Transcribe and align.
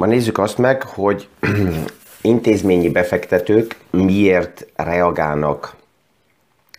Ma 0.00 0.06
nézzük 0.06 0.38
azt 0.38 0.58
meg, 0.58 0.82
hogy 0.82 1.28
intézményi 2.22 2.88
befektetők 2.88 3.76
miért 3.90 4.66
reagálnak 4.76 5.76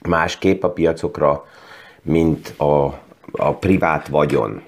másképp 0.08 0.64
a 0.64 0.70
piacokra, 0.70 1.48
mint 2.02 2.54
a, 2.58 2.86
a 3.32 3.54
privát 3.60 4.08
vagyon. 4.08 4.62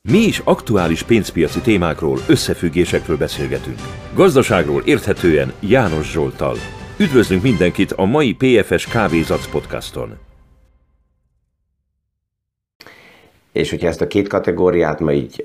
Mi 0.00 0.18
is 0.18 0.38
aktuális 0.44 1.02
pénzpiaci 1.02 1.60
témákról, 1.60 2.18
összefüggésekről 2.28 3.16
beszélgetünk. 3.16 3.78
Gazdaságról 4.14 4.82
érthetően 4.84 5.52
János 5.60 6.10
Zsoltal. 6.10 6.56
Üdvözlünk 6.96 7.42
mindenkit 7.42 7.92
a 7.92 8.04
mai 8.04 8.34
PFS 8.34 8.86
Kávézac 8.86 9.46
podcaston. 9.50 10.18
És 13.54 13.70
hogyha 13.70 13.88
ezt 13.88 14.00
a 14.00 14.06
két 14.06 14.28
kategóriát 14.28 15.00
ma 15.00 15.12
így 15.12 15.44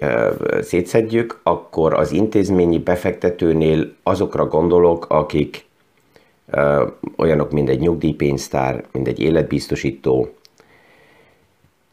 szétszedjük, 0.61 1.39
akkor 1.43 1.93
az 1.93 2.11
intézményi 2.11 2.79
befektetőnél 2.79 3.93
azokra 4.03 4.47
gondolok, 4.47 5.05
akik 5.09 5.65
olyanok, 7.17 7.51
mint 7.51 7.69
egy 7.69 7.79
nyugdíjpénztár, 7.79 8.83
mint 8.91 9.07
egy 9.07 9.19
életbiztosító. 9.19 10.33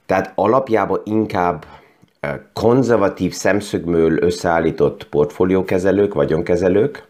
Tehát 0.06 0.32
alapjában 0.34 1.00
inkább 1.04 1.66
konzervatív 2.52 3.32
szemszögmől 3.32 4.22
összeállított 4.22 5.08
portfóliókezelők, 5.08 6.14
vagyonkezelők, 6.14 7.06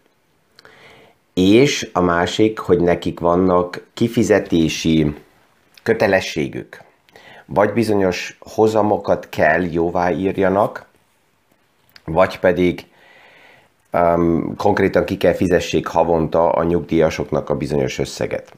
és 1.35 1.91
a 1.93 2.01
másik, 2.01 2.59
hogy 2.59 2.81
nekik 2.81 3.21
vannak 3.21 3.87
kifizetési 3.95 5.15
kötelességük, 5.83 6.85
vagy 7.47 7.73
bizonyos 7.73 8.37
hozamokat 8.41 9.29
kell 9.29 9.63
jóvá 9.63 10.11
írjanak, 10.11 10.85
vagy 12.05 12.39
pedig 12.39 12.87
um, 13.93 14.57
konkrétan 14.57 15.05
ki 15.05 15.17
kell 15.17 15.35
fizessék 15.35 15.87
havonta 15.87 16.53
a 16.53 16.65
nyugdíjasoknak 16.65 17.51
a 17.51 17.57
bizonyos 17.57 17.99
összeget 17.99 18.53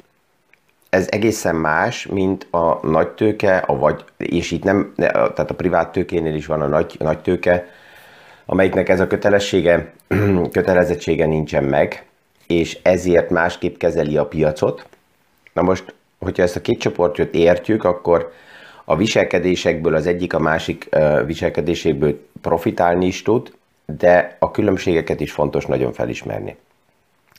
ez 0.91 1.07
egészen 1.11 1.55
más, 1.57 2.07
mint 2.07 2.47
a 2.51 2.87
nagy 2.87 3.09
tőke, 3.09 3.57
a 3.57 3.77
vagy, 3.77 4.05
és 4.17 4.51
itt 4.51 4.63
nem, 4.63 4.93
tehát 4.97 5.51
a 5.51 5.55
privát 5.55 5.93
tőkénél 5.93 6.35
is 6.35 6.47
van 6.47 6.61
a 6.61 6.67
nagy, 6.67 6.97
a 6.99 7.03
nagy 7.03 7.19
tőke, 7.19 7.67
amelyiknek 8.47 8.89
ez 8.89 9.01
a 9.01 9.07
kötelessége, 9.07 9.93
kötelezettsége 10.53 11.27
nincsen 11.27 11.65
meg, 11.65 12.07
és 12.47 12.79
ezért 12.83 13.31
másképp 13.31 13.77
kezeli 13.77 14.17
a 14.17 14.27
piacot. 14.27 14.87
Na 15.53 15.63
most, 15.63 15.95
hogyha 16.19 16.43
ezt 16.43 16.57
a 16.57 16.61
két 16.61 16.81
csoportot 16.81 17.35
értjük, 17.35 17.85
akkor 17.85 18.33
a 18.91 18.97
viselkedésekből 18.97 19.95
az 19.95 20.07
egyik 20.07 20.35
a 20.35 20.39
másik 20.39 20.89
viselkedéséből 21.27 22.21
profitálni 22.41 23.07
is 23.07 23.23
tud, 23.23 23.53
de 23.99 24.37
a 24.39 24.51
különbségeket 24.51 25.21
is 25.21 25.33
fontos 25.33 25.67
nagyon 25.67 25.93
felismerni. 25.93 26.57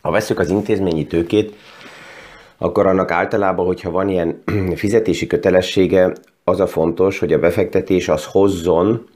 Ha 0.01 0.11
veszük 0.11 0.39
az 0.39 0.49
intézményi 0.49 1.07
tőkét, 1.07 1.55
akkor 2.57 2.87
annak 2.87 3.11
általában, 3.11 3.65
hogyha 3.65 3.91
van 3.91 4.09
ilyen 4.09 4.43
fizetési 4.75 5.27
kötelessége, 5.27 6.13
az 6.43 6.59
a 6.59 6.67
fontos, 6.67 7.19
hogy 7.19 7.33
a 7.33 7.39
befektetés 7.39 8.09
az 8.09 8.25
hozzon 8.25 9.07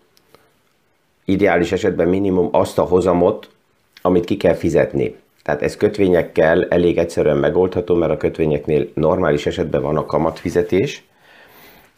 ideális 1.26 1.72
esetben 1.72 2.08
minimum 2.08 2.50
azt 2.52 2.78
a 2.78 2.84
hozamot, 2.84 3.50
amit 4.02 4.26
ki 4.26 4.38
kell 4.38 4.54
fizetni. 4.54 5.16
Tehát 5.44 5.62
ez 5.62 5.78
kötvényekkel 5.78 6.68
elég 6.68 6.98
egyszerűen 6.98 7.38
megoldható, 7.38 7.96
mert 7.96 8.12
a 8.12 8.18
kötvényeknél 8.18 8.88
normális 8.94 9.46
esetben 9.46 9.82
van 9.82 9.98
a 9.98 10.06
kamatfizetés, 10.06 11.04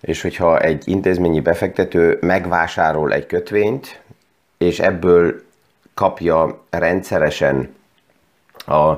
és 0.06 0.22
hogyha 0.22 0.59
egy 0.59 0.88
intézményi 0.88 1.39
befektető 1.39 2.17
megvásárol 2.21 3.14
egy 3.14 3.26
kötvényt, 3.26 4.02
és 4.58 4.80
ebből 4.80 5.42
kapja 5.93 6.64
rendszeresen 6.70 7.76
a, 8.65 8.94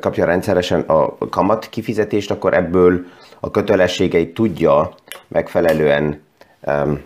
kapja 0.00 0.24
rendszeresen 0.24 0.80
a 0.80 1.28
kamat 1.28 1.68
kifizetést, 1.68 2.30
akkor 2.30 2.54
ebből 2.54 3.04
a 3.40 3.50
kötelességeit 3.50 4.34
tudja 4.34 4.94
megfelelően 5.28 6.22
um, 6.60 7.04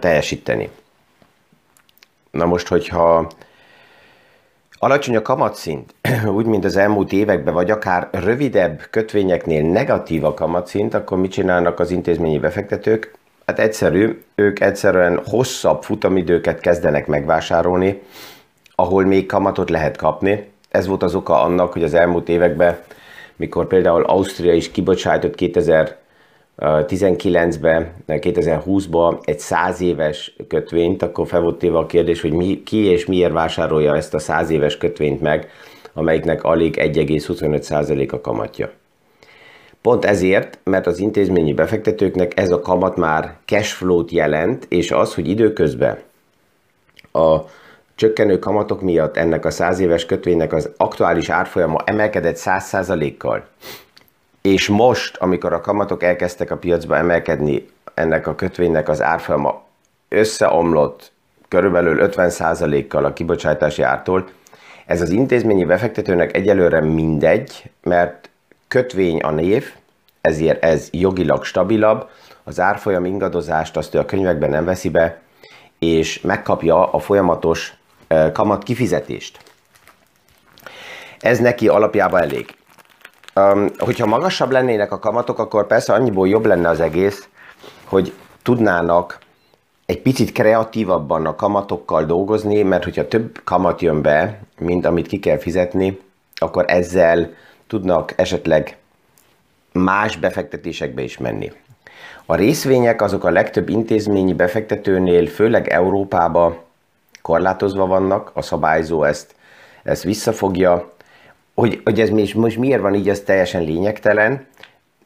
teljesíteni. 0.00 0.70
Na 2.30 2.46
most, 2.46 2.68
hogyha 2.68 3.30
alacsony 4.82 5.16
a 5.16 5.22
kamatszint, 5.22 5.94
úgy, 6.36 6.46
mint 6.46 6.64
az 6.64 6.76
elmúlt 6.76 7.12
években, 7.12 7.54
vagy 7.54 7.70
akár 7.70 8.08
rövidebb 8.12 8.86
kötvényeknél 8.90 9.62
negatív 9.62 10.24
a 10.24 10.34
kamatszint, 10.34 10.94
akkor 10.94 11.18
mit 11.18 11.30
csinálnak 11.30 11.80
az 11.80 11.90
intézményi 11.90 12.38
befektetők? 12.38 13.14
Hát 13.46 13.58
egyszerű, 13.58 14.22
ők 14.34 14.60
egyszerűen 14.60 15.20
hosszabb 15.26 15.82
futamidőket 15.82 16.60
kezdenek 16.60 17.06
megvásárolni, 17.06 18.02
ahol 18.74 19.04
még 19.04 19.26
kamatot 19.26 19.70
lehet 19.70 19.96
kapni, 19.96 20.50
ez 20.68 20.86
volt 20.86 21.02
az 21.02 21.14
oka 21.14 21.42
annak, 21.42 21.72
hogy 21.72 21.82
az 21.82 21.94
elmúlt 21.94 22.28
években, 22.28 22.78
mikor 23.36 23.66
például 23.66 24.02
Ausztria 24.02 24.52
is 24.52 24.70
kibocsájtott 24.70 25.34
2019-ben, 26.60 27.92
2020-ban 28.08 29.18
egy 29.24 29.38
100 29.38 29.80
éves 29.80 30.36
kötvényt, 30.48 31.02
akkor 31.02 31.26
fel 31.26 31.40
volt 31.40 31.58
téve 31.58 31.78
a 31.78 31.86
kérdés, 31.86 32.20
hogy 32.20 32.32
mi, 32.32 32.62
ki 32.62 32.76
és 32.76 33.06
miért 33.06 33.32
vásárolja 33.32 33.96
ezt 33.96 34.14
a 34.14 34.18
100 34.18 34.50
éves 34.50 34.76
kötvényt 34.76 35.20
meg, 35.20 35.48
amelyiknek 35.92 36.44
alig 36.44 36.76
1,25% 36.76 38.12
a 38.12 38.20
kamatja. 38.20 38.70
Pont 39.82 40.04
ezért, 40.04 40.58
mert 40.64 40.86
az 40.86 40.98
intézményi 40.98 41.52
befektetőknek 41.52 42.40
ez 42.40 42.50
a 42.50 42.60
kamat 42.60 42.96
már 42.96 43.34
cashflow-t 43.44 44.10
jelent, 44.10 44.66
és 44.68 44.90
az, 44.90 45.14
hogy 45.14 45.28
időközben 45.28 45.98
a 47.12 47.38
csökkenő 47.94 48.38
kamatok 48.38 48.82
miatt 48.82 49.16
ennek 49.16 49.44
a 49.44 49.50
100 49.50 49.78
éves 49.78 50.06
kötvénynek 50.06 50.52
az 50.52 50.70
aktuális 50.76 51.28
árfolyama 51.28 51.78
emelkedett 51.84 52.36
100%-kal, 52.38 53.46
és 54.42 54.68
most, 54.68 55.16
amikor 55.16 55.52
a 55.52 55.60
kamatok 55.60 56.02
elkezdtek 56.02 56.50
a 56.50 56.56
piacba 56.56 56.96
emelkedni, 56.96 57.68
ennek 57.94 58.26
a 58.26 58.34
kötvénynek 58.34 58.88
az 58.88 59.02
árfolyama 59.02 59.62
összeomlott 60.08 61.12
körülbelül 61.48 62.10
50%-kal 62.10 63.04
a 63.04 63.12
kibocsátási 63.12 63.82
ártól, 63.82 64.28
ez 64.86 65.00
az 65.00 65.10
intézményi 65.10 65.64
befektetőnek 65.64 66.36
egyelőre 66.36 66.80
mindegy, 66.80 67.70
mert 67.82 68.30
kötvény 68.68 69.20
a 69.20 69.30
név, 69.30 69.72
ezért 70.20 70.64
ez 70.64 70.88
jogilag 70.90 71.44
stabilabb, 71.44 72.08
az 72.44 72.60
árfolyam 72.60 73.04
ingadozást 73.04 73.76
azt 73.76 73.94
ő 73.94 73.98
a 73.98 74.04
könyvekben 74.04 74.50
nem 74.50 74.64
veszi 74.64 74.88
be, 74.88 75.20
és 75.78 76.20
megkapja 76.20 76.92
a 76.92 76.98
folyamatos 76.98 77.74
kamat 78.32 78.62
kifizetést. 78.62 79.38
Ez 81.18 81.38
neki 81.38 81.68
alapjában 81.68 82.20
elég. 82.20 82.54
Um, 83.34 83.68
hogyha 83.78 84.06
magasabb 84.06 84.50
lennének 84.50 84.92
a 84.92 84.98
kamatok, 84.98 85.38
akkor 85.38 85.66
persze 85.66 85.92
annyiból 85.92 86.28
jobb 86.28 86.46
lenne 86.46 86.68
az 86.68 86.80
egész, 86.80 87.28
hogy 87.84 88.12
tudnának 88.42 89.18
egy 89.86 90.02
picit 90.02 90.32
kreatívabban 90.32 91.26
a 91.26 91.36
kamatokkal 91.36 92.04
dolgozni, 92.04 92.62
mert 92.62 92.84
hogyha 92.84 93.08
több 93.08 93.40
kamat 93.44 93.80
jön 93.80 94.02
be, 94.02 94.40
mint 94.58 94.86
amit 94.86 95.06
ki 95.06 95.18
kell 95.18 95.38
fizetni, 95.38 96.00
akkor 96.34 96.64
ezzel 96.68 97.34
tudnak 97.66 98.12
esetleg 98.16 98.76
más 99.72 100.16
befektetésekbe 100.16 101.02
is 101.02 101.18
menni. 101.18 101.52
A 102.26 102.34
részvények 102.34 103.02
azok 103.02 103.24
a 103.24 103.30
legtöbb 103.30 103.68
intézményi 103.68 104.32
befektetőnél, 104.32 105.26
főleg 105.26 105.68
Európában 105.68 106.58
korlátozva 107.22 107.86
vannak, 107.86 108.30
a 108.34 108.42
szabályzó 108.42 109.04
ezt, 109.04 109.34
ezt 109.82 110.02
visszafogja. 110.02 110.92
Hogy, 111.60 111.80
hogy 111.84 112.00
ez 112.00 112.10
most, 112.10 112.34
most 112.34 112.58
miért 112.58 112.80
van 112.80 112.94
így, 112.94 113.08
ez 113.08 113.20
teljesen 113.20 113.62
lényegtelen, 113.62 114.46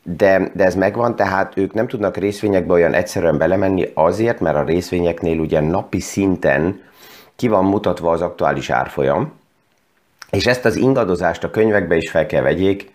de, 0.03 0.51
de 0.55 0.65
ez 0.65 0.75
megvan, 0.75 1.17
tehát 1.17 1.57
ők 1.57 1.73
nem 1.73 1.89
tudnak 1.89 2.17
részvényekbe 2.17 2.73
olyan 2.73 2.95
egyszerűen 2.95 3.39
belemenni 3.39 3.91
azért, 3.95 4.41
mert 4.41 4.57
a 4.57 4.65
részvényeknél 4.65 5.39
ugye 5.39 5.61
napi 5.61 6.01
szinten 6.01 6.83
ki 7.37 7.49
van 7.49 7.65
mutatva 7.65 8.11
az 8.11 8.21
aktuális 8.21 8.71
árfolyam, 8.71 9.33
és 10.31 10.47
ezt 10.47 10.65
az 10.65 10.77
ingadozást 10.77 11.45
a 11.45 11.51
könyvekbe 11.51 11.97
is 11.97 12.11
fel 12.11 12.27
kell 12.27 12.43
vegyék, 12.43 12.93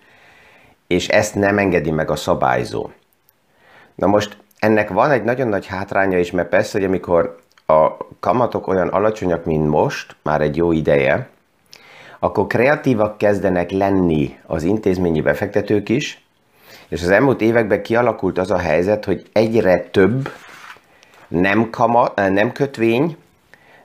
és 0.87 1.07
ezt 1.07 1.35
nem 1.35 1.57
engedi 1.57 1.91
meg 1.91 2.11
a 2.11 2.15
szabályzó. 2.15 2.89
Na 3.95 4.07
most 4.07 4.37
ennek 4.59 4.89
van 4.89 5.11
egy 5.11 5.23
nagyon 5.23 5.47
nagy 5.47 5.65
hátránya 5.65 6.17
is, 6.17 6.31
mert 6.31 6.49
persze, 6.49 6.77
hogy 6.77 6.87
amikor 6.87 7.39
a 7.65 7.87
kamatok 8.19 8.67
olyan 8.67 8.87
alacsonyak, 8.87 9.45
mint 9.45 9.67
most, 9.67 10.15
már 10.23 10.41
egy 10.41 10.55
jó 10.55 10.71
ideje, 10.71 11.29
akkor 12.19 12.47
kreatívak 12.47 13.17
kezdenek 13.17 13.71
lenni 13.71 14.37
az 14.45 14.63
intézményi 14.63 15.21
befektetők 15.21 15.89
is, 15.89 16.23
és 16.87 17.01
az 17.01 17.09
elmúlt 17.09 17.41
években 17.41 17.81
kialakult 17.81 18.37
az 18.37 18.51
a 18.51 18.57
helyzet, 18.57 19.05
hogy 19.05 19.25
egyre 19.31 19.79
több 19.79 20.29
nem, 21.27 21.69
kamat, 21.69 22.15
nem 22.15 22.51
kötvény, 22.51 23.17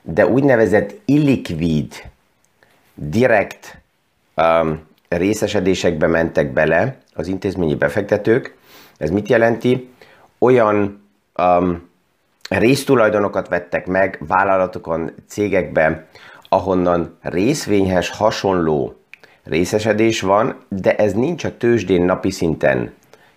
de 0.03 0.27
úgynevezett 0.27 0.95
illikvid, 1.05 1.95
direkt 2.95 3.79
um, 4.37 4.87
részesedésekbe 5.09 6.07
mentek 6.07 6.53
bele 6.53 6.97
az 7.15 7.27
intézményi 7.27 7.75
befektetők. 7.75 8.57
Ez 8.97 9.11
mit 9.11 9.29
jelenti? 9.29 9.91
Olyan 10.39 11.03
um, 11.39 11.89
résztulajdonokat 12.49 13.49
vettek 13.49 13.87
meg 13.87 14.19
vállalatokon, 14.27 15.11
cégekben, 15.29 16.07
ahonnan 16.55 17.17
részvényhez 17.21 18.11
hasonló 18.11 18.95
részesedés 19.45 20.21
van, 20.21 20.57
de 20.69 20.97
ez 20.97 21.13
nincs 21.13 21.45
a 21.45 21.57
tőzsdén 21.57 22.05
napi 22.05 22.31
szinten 22.31 22.93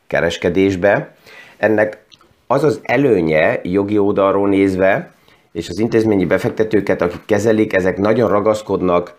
kereskedésbe. 0.07 1.15
Ennek 1.57 2.05
az 2.47 2.63
az 2.63 2.79
előnye 2.83 3.59
jogi 3.63 3.97
oldalról 3.97 4.49
nézve, 4.49 5.11
és 5.51 5.69
az 5.69 5.79
intézményi 5.79 6.25
befektetőket, 6.25 7.01
akik 7.01 7.25
kezelik, 7.25 7.73
ezek 7.73 7.97
nagyon 7.97 8.29
ragaszkodnak 8.29 9.15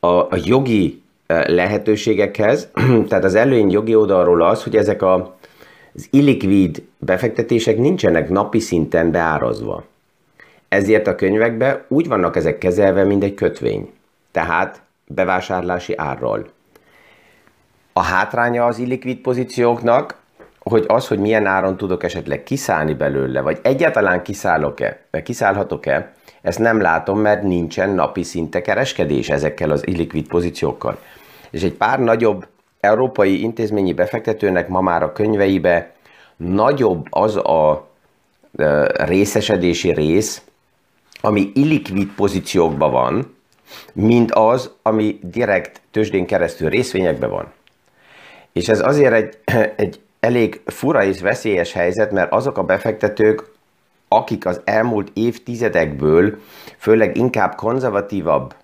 a, 0.00 0.06
a 0.06 0.36
jogi 0.44 1.02
eh, 1.26 1.44
lehetőségekhez. 1.46 2.68
Tehát 3.08 3.24
az 3.24 3.34
előny 3.34 3.70
jogi 3.70 3.94
oldalról 3.94 4.42
az, 4.42 4.62
hogy 4.62 4.76
ezek 4.76 5.02
a, 5.02 5.36
az 5.94 6.08
illikvid 6.10 6.82
befektetések 6.98 7.78
nincsenek 7.78 8.28
napi 8.28 8.58
szinten 8.58 9.10
beárazva. 9.10 9.84
Ezért 10.68 11.06
a 11.06 11.14
könyvekben 11.14 11.84
úgy 11.88 12.08
vannak 12.08 12.36
ezek 12.36 12.58
kezelve, 12.58 13.04
mint 13.04 13.22
egy 13.22 13.34
kötvény. 13.34 13.92
Tehát 14.30 14.82
bevásárlási 15.06 15.94
árral. 15.96 16.46
A 17.92 18.02
hátránya 18.02 18.64
az 18.64 18.78
illikvid 18.78 19.18
pozícióknak, 19.18 20.22
hogy 20.58 20.84
az, 20.88 21.08
hogy 21.08 21.18
milyen 21.18 21.46
áron 21.46 21.76
tudok 21.76 22.02
esetleg 22.02 22.42
kiszállni 22.42 22.94
belőle, 22.94 23.40
vagy 23.40 23.58
egyáltalán 23.62 24.22
kiszállok-e, 24.22 25.06
kiszállhatok-e, 25.24 26.12
ezt 26.42 26.58
nem 26.58 26.80
látom, 26.80 27.18
mert 27.18 27.42
nincsen 27.42 27.90
napi 27.90 28.22
szinte 28.22 28.60
kereskedés 28.60 29.28
ezekkel 29.28 29.70
az 29.70 29.86
illikvid 29.86 30.26
pozíciókkal. 30.26 30.98
És 31.50 31.62
egy 31.62 31.72
pár 31.72 32.00
nagyobb 32.00 32.46
európai 32.80 33.42
intézményi 33.42 33.92
befektetőnek 33.92 34.68
ma 34.68 34.80
már 34.80 35.02
a 35.02 35.12
könyveibe 35.12 35.92
nagyobb 36.36 37.06
az 37.10 37.36
a 37.36 37.88
részesedési 38.94 39.92
rész, 39.92 40.42
ami 41.24 41.50
illikvid 41.54 42.08
pozíciókban 42.16 42.90
van, 42.90 43.36
mint 43.92 44.32
az, 44.32 44.70
ami 44.82 45.18
direkt 45.22 45.80
tőzsdén 45.90 46.26
keresztül 46.26 46.68
részvényekben 46.68 47.30
van. 47.30 47.52
És 48.52 48.68
ez 48.68 48.86
azért 48.86 49.12
egy, 49.12 49.38
egy 49.76 50.00
elég 50.20 50.60
fura 50.66 51.04
és 51.04 51.20
veszélyes 51.20 51.72
helyzet, 51.72 52.10
mert 52.10 52.32
azok 52.32 52.58
a 52.58 52.62
befektetők, 52.62 53.52
akik 54.08 54.46
az 54.46 54.60
elmúlt 54.64 55.10
évtizedekből 55.14 56.38
főleg 56.78 57.16
inkább 57.16 57.54
konzervatívabb 57.54 58.54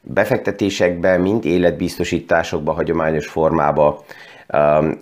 befektetésekbe, 0.00 1.16
mint 1.16 1.44
életbiztosításokba, 1.44 2.72
hagyományos 2.72 3.26
formába, 3.26 4.04
um, 4.52 5.00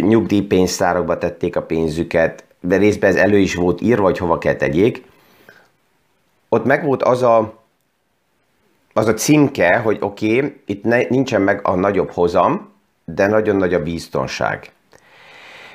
nyugdíjpénztárokba 0.00 1.18
tették 1.18 1.56
a 1.56 1.62
pénzüket, 1.62 2.44
de 2.60 2.76
részben 2.76 3.10
ez 3.10 3.16
elő 3.16 3.38
is 3.38 3.54
volt 3.54 3.80
írva, 3.80 4.02
hogy 4.02 4.18
hova 4.18 4.38
kell 4.38 4.54
tegyék. 4.54 5.02
Ott 6.54 6.64
meg 6.64 6.84
volt 6.84 7.02
az 7.02 7.22
a, 7.22 7.54
az 8.92 9.06
a 9.06 9.14
címke, 9.14 9.76
hogy 9.76 9.96
oké, 10.00 10.36
okay, 10.36 10.60
itt 10.66 10.84
ne, 10.84 11.02
nincsen 11.08 11.42
meg 11.42 11.60
a 11.62 11.74
nagyobb 11.74 12.10
hozam, 12.10 12.72
de 13.04 13.26
nagyon 13.26 13.56
nagy 13.56 13.74
a 13.74 13.82
biztonság. 13.82 14.72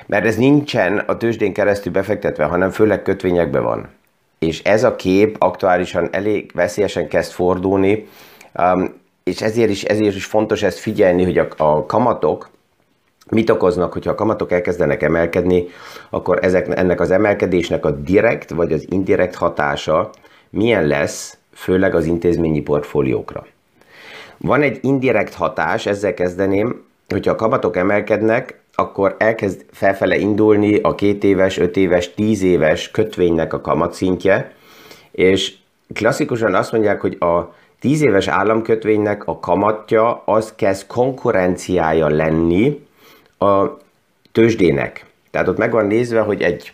Mert 0.06 0.24
ez 0.24 0.36
nincsen 0.36 0.98
a 0.98 1.16
tőzsdén 1.16 1.52
keresztül 1.52 1.92
befektetve, 1.92 2.44
hanem 2.44 2.70
főleg 2.70 3.02
kötvényekben 3.02 3.62
van. 3.62 3.88
És 4.38 4.62
ez 4.62 4.84
a 4.84 4.96
kép 4.96 5.36
aktuálisan 5.38 6.08
elég 6.12 6.50
veszélyesen 6.54 7.08
kezd 7.08 7.32
fordulni, 7.32 8.08
um, 8.54 8.94
és 9.24 9.42
ezért 9.42 9.70
is, 9.70 9.84
ezért 9.84 10.14
is 10.14 10.24
fontos 10.24 10.62
ezt 10.62 10.78
figyelni, 10.78 11.24
hogy 11.24 11.38
a, 11.38 11.48
a 11.56 11.86
kamatok 11.86 12.50
mit 13.30 13.50
okoznak, 13.50 13.92
hogyha 13.92 14.10
a 14.10 14.14
kamatok 14.14 14.52
elkezdenek 14.52 15.02
emelkedni, 15.02 15.66
akkor 16.10 16.38
ezek, 16.42 16.78
ennek 16.78 17.00
az 17.00 17.10
emelkedésnek 17.10 17.84
a 17.84 17.90
direkt 17.90 18.50
vagy 18.50 18.72
az 18.72 18.86
indirekt 18.88 19.34
hatása 19.34 20.10
milyen 20.50 20.86
lesz, 20.86 21.38
főleg 21.54 21.94
az 21.94 22.04
intézményi 22.04 22.60
portfóliókra. 22.60 23.46
Van 24.36 24.62
egy 24.62 24.78
indirekt 24.82 25.34
hatás, 25.34 25.86
ezzel 25.86 26.14
kezdeném, 26.14 26.84
hogyha 27.08 27.32
a 27.32 27.36
kamatok 27.36 27.76
emelkednek, 27.76 28.60
akkor 28.74 29.14
elkezd 29.18 29.64
felfele 29.72 30.16
indulni 30.16 30.76
a 30.76 30.94
két 30.94 31.24
éves, 31.24 31.58
öt 31.58 31.76
éves, 31.76 32.14
tíz 32.14 32.42
éves 32.42 32.90
kötvénynek 32.90 33.52
a 33.52 33.60
kamatszintje, 33.60 34.54
és 35.10 35.54
klasszikusan 35.94 36.54
azt 36.54 36.72
mondják, 36.72 37.00
hogy 37.00 37.16
a 37.20 37.54
tíz 37.80 38.02
éves 38.02 38.28
államkötvénynek 38.28 39.26
a 39.26 39.38
kamatja 39.38 40.22
az 40.24 40.52
kezd 40.56 40.86
konkurenciája 40.86 42.08
lenni 42.08 42.86
a 43.38 43.66
tőzsdének. 44.32 45.06
Tehát 45.30 45.48
ott 45.48 45.58
meg 45.58 45.72
van 45.72 45.86
nézve, 45.86 46.20
hogy 46.20 46.42
egy 46.42 46.72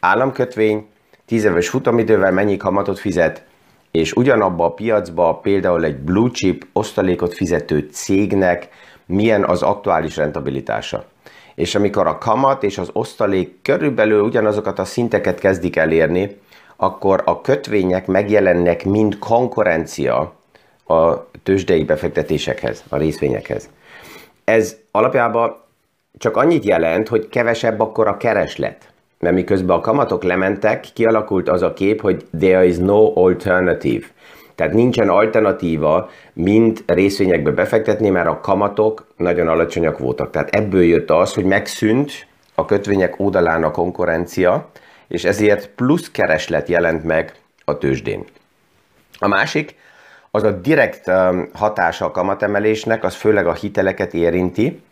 államkötvény 0.00 0.86
tíz 1.28 1.44
éves 1.44 1.68
futamidővel 1.68 2.32
mennyi 2.32 2.56
kamatot 2.56 2.98
fizet, 2.98 3.44
és 3.90 4.12
ugyanabba 4.12 4.64
a 4.64 4.72
piacba 4.72 5.34
például 5.34 5.84
egy 5.84 5.96
blue 5.96 6.30
chip 6.30 6.66
osztalékot 6.72 7.34
fizető 7.34 7.88
cégnek 7.92 8.68
milyen 9.06 9.44
az 9.44 9.62
aktuális 9.62 10.16
rentabilitása 10.16 11.04
és 11.58 11.74
amikor 11.74 12.06
a 12.06 12.18
kamat 12.18 12.62
és 12.62 12.78
az 12.78 12.90
osztalék 12.92 13.62
körülbelül 13.62 14.22
ugyanazokat 14.22 14.78
a 14.78 14.84
szinteket 14.84 15.38
kezdik 15.38 15.76
elérni, 15.76 16.40
akkor 16.76 17.22
a 17.24 17.40
kötvények 17.40 18.06
megjelennek 18.06 18.84
mind 18.84 19.18
konkurencia 19.18 20.32
a 20.86 21.30
tőzsdei 21.42 21.84
befektetésekhez, 21.84 22.84
a 22.88 22.96
részvényekhez. 22.96 23.68
Ez 24.44 24.76
alapjában 24.90 25.56
csak 26.18 26.36
annyit 26.36 26.64
jelent, 26.64 27.08
hogy 27.08 27.28
kevesebb 27.28 27.80
akkor 27.80 28.06
a 28.06 28.16
kereslet. 28.16 28.92
Mert 29.18 29.34
miközben 29.34 29.76
a 29.76 29.80
kamatok 29.80 30.22
lementek, 30.22 30.86
kialakult 30.94 31.48
az 31.48 31.62
a 31.62 31.72
kép, 31.72 32.00
hogy 32.00 32.26
there 32.38 32.66
is 32.66 32.76
no 32.76 33.12
alternative. 33.14 34.06
Tehát 34.54 34.72
nincsen 34.72 35.08
alternatíva, 35.08 36.10
mint 36.32 36.82
részvényekbe 36.86 37.50
befektetni, 37.50 38.08
mert 38.08 38.28
a 38.28 38.40
kamatok 38.40 39.06
nagyon 39.16 39.48
alacsonyak 39.48 39.98
voltak. 39.98 40.30
Tehát 40.30 40.54
ebből 40.54 40.82
jött 40.82 41.10
az, 41.10 41.34
hogy 41.34 41.44
megszűnt 41.44 42.26
a 42.54 42.64
kötvények 42.64 43.20
oldalán 43.20 43.62
a 43.62 43.70
konkurencia, 43.70 44.68
és 45.08 45.24
ezért 45.24 45.68
plusz 45.68 46.10
kereslet 46.10 46.68
jelent 46.68 47.04
meg 47.04 47.32
a 47.64 47.78
tőzsdén. 47.78 48.24
A 49.18 49.28
másik, 49.28 49.74
az 50.30 50.42
a 50.42 50.50
direkt 50.50 51.08
um, 51.08 51.48
hatása 51.52 52.04
a 52.04 52.10
kamatemelésnek, 52.10 53.04
az 53.04 53.14
főleg 53.14 53.46
a 53.46 53.54
hiteleket 53.54 54.14
érinti, 54.14 54.82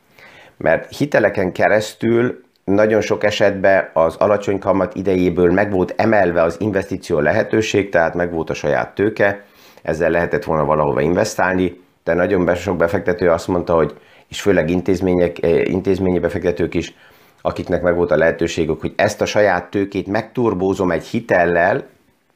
mert 0.57 0.97
hiteleken 0.97 1.53
keresztül 1.53 2.45
nagyon 2.75 3.01
sok 3.01 3.25
esetben 3.25 3.91
az 3.93 4.17
alacsony 4.17 4.59
kamat 4.59 4.95
idejéből 4.95 5.53
meg 5.53 5.71
volt 5.71 5.95
emelve 5.97 6.43
az 6.43 6.57
investíció 6.61 7.19
lehetőség, 7.19 7.89
tehát 7.89 8.15
meg 8.15 8.33
volt 8.33 8.51
a 8.51 8.55
saját 8.55 8.95
tőke, 8.95 9.45
ezzel 9.83 10.11
lehetett 10.11 10.45
volna 10.45 10.65
valahova 10.65 11.01
investálni, 11.01 11.81
de 12.05 12.15
nagyon 12.15 12.55
sok 12.55 12.77
befektető 12.77 13.31
azt 13.31 13.49
mondta, 13.49 13.75
hogy 13.75 13.95
és 14.29 14.41
főleg 14.41 14.71
intézmények, 14.71 15.43
eh, 15.43 15.69
intézményi 15.71 16.19
befektetők 16.19 16.75
is, 16.75 16.95
akiknek 17.41 17.83
meg 17.83 17.95
volt 17.97 18.11
a 18.11 18.17
lehetőségük, 18.17 18.81
hogy 18.81 18.93
ezt 18.97 19.21
a 19.21 19.27
saját 19.27 19.71
tőkét 19.71 20.07
megturbózom 20.07 20.91
egy 20.91 21.07
hitellel, 21.07 21.87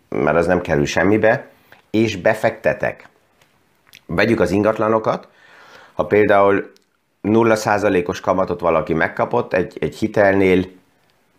mert 0.09 0.37
az 0.37 0.47
nem 0.47 0.61
kerül 0.61 0.87
semmibe, 0.87 1.47
és 1.91 2.17
befektetek. 2.17 3.09
Vegyük 4.07 4.41
az 4.41 4.51
ingatlanokat, 4.51 5.29
ha 5.95 6.05
például 6.05 6.73
0%-os 7.23 8.21
kamatot 8.21 8.61
valaki 8.61 8.95
megkapott 8.95 9.53
egy, 9.53 9.77
egy 9.81 9.97
hitelnél, 9.97 10.65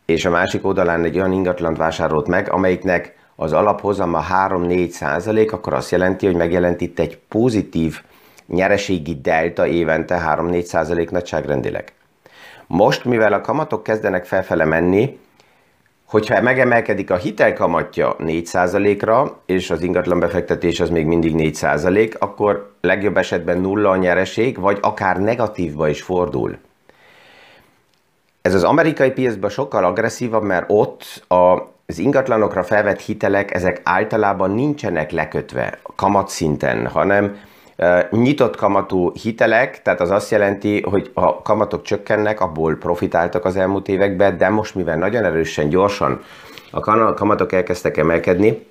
és 0.06 0.26
a 0.26 0.30
másik 0.30 0.66
oldalán 0.66 1.04
egy 1.04 1.18
olyan 1.18 1.32
ingatlant 1.32 1.78
vásárolt 1.78 2.28
meg, 2.28 2.52
amelyiknek 2.52 3.16
az 3.36 3.54
alaphozama 3.54 4.24
3-4 4.48 4.90
százalék, 4.90 5.52
akkor 5.52 5.74
azt 5.74 5.92
jelenti, 5.92 6.26
hogy 6.26 6.36
megjelent 6.36 6.82
itt 6.82 7.00
egy 7.00 7.18
pozitív 7.18 8.02
nyereségi 8.48 9.20
delta 9.22 9.68
évente 9.68 10.24
3-4 10.28 10.62
százalék 10.62 11.12
nagyságrendileg. 11.12 11.94
Most, 12.68 13.06
mivel 13.06 13.34
a 13.34 13.42
kamatok 13.42 13.84
kezdenek 13.84 14.26
felfele 14.26 14.66
menni, 14.66 15.20
hogyha 16.12 16.42
megemelkedik 16.42 17.12
a 17.12 17.16
hitelkamatja 17.16 18.16
4%-ra, 18.20 19.40
és 19.46 19.70
az 19.70 19.82
ingatlan 19.82 20.20
befektetés 20.20 20.80
az 20.80 20.90
még 20.90 21.06
mindig 21.06 21.34
4%, 21.38 22.18
akkor 22.18 22.72
legjobb 22.82 23.18
esetben 23.18 23.58
nulla 23.58 23.90
a 23.90 23.96
nyereség, 23.96 24.60
vagy 24.60 24.78
akár 24.82 25.18
negatívba 25.18 25.88
is 25.88 26.02
fordul. 26.02 26.58
Ez 28.42 28.54
az 28.54 28.64
amerikai 28.64 29.12
piacban 29.12 29.50
sokkal 29.50 29.86
agresszívabb, 29.86 30.44
mert 30.44 30.66
ott 30.68 31.24
az 31.28 32.00
ingatlanokra 32.00 32.64
felvett 32.64 33.02
hitelek, 33.02 33.54
ezek 33.54 33.82
általában 33.84 34.52
nincsenek 34.52 35.12
lekötve 35.12 35.80
kamatszinten, 35.96 36.88
hanem 36.88 37.36
nyitott 38.12 38.56
kamatú 38.56 39.12
hitelek, 39.12 39.82
tehát 39.82 40.02
az 40.02 40.10
azt 40.10 40.32
jelenti, 40.32 40.82
hogy 40.82 41.12
a 41.14 41.42
kamatok 41.42 41.82
csökkennek, 41.82 42.42
abból 42.42 42.76
profitáltak 42.76 43.46
az 43.46 43.56
elmúlt 43.56 43.88
években, 43.88 44.38
de 44.38 44.50
most 44.50 44.76
mivel 44.76 44.98
nagyon 44.98 45.24
erősen, 45.24 45.70
gyorsan 45.70 46.22
a 46.72 47.14
kamatok 47.14 47.52
elkezdtek 47.52 47.98
emelkedni, 47.98 48.68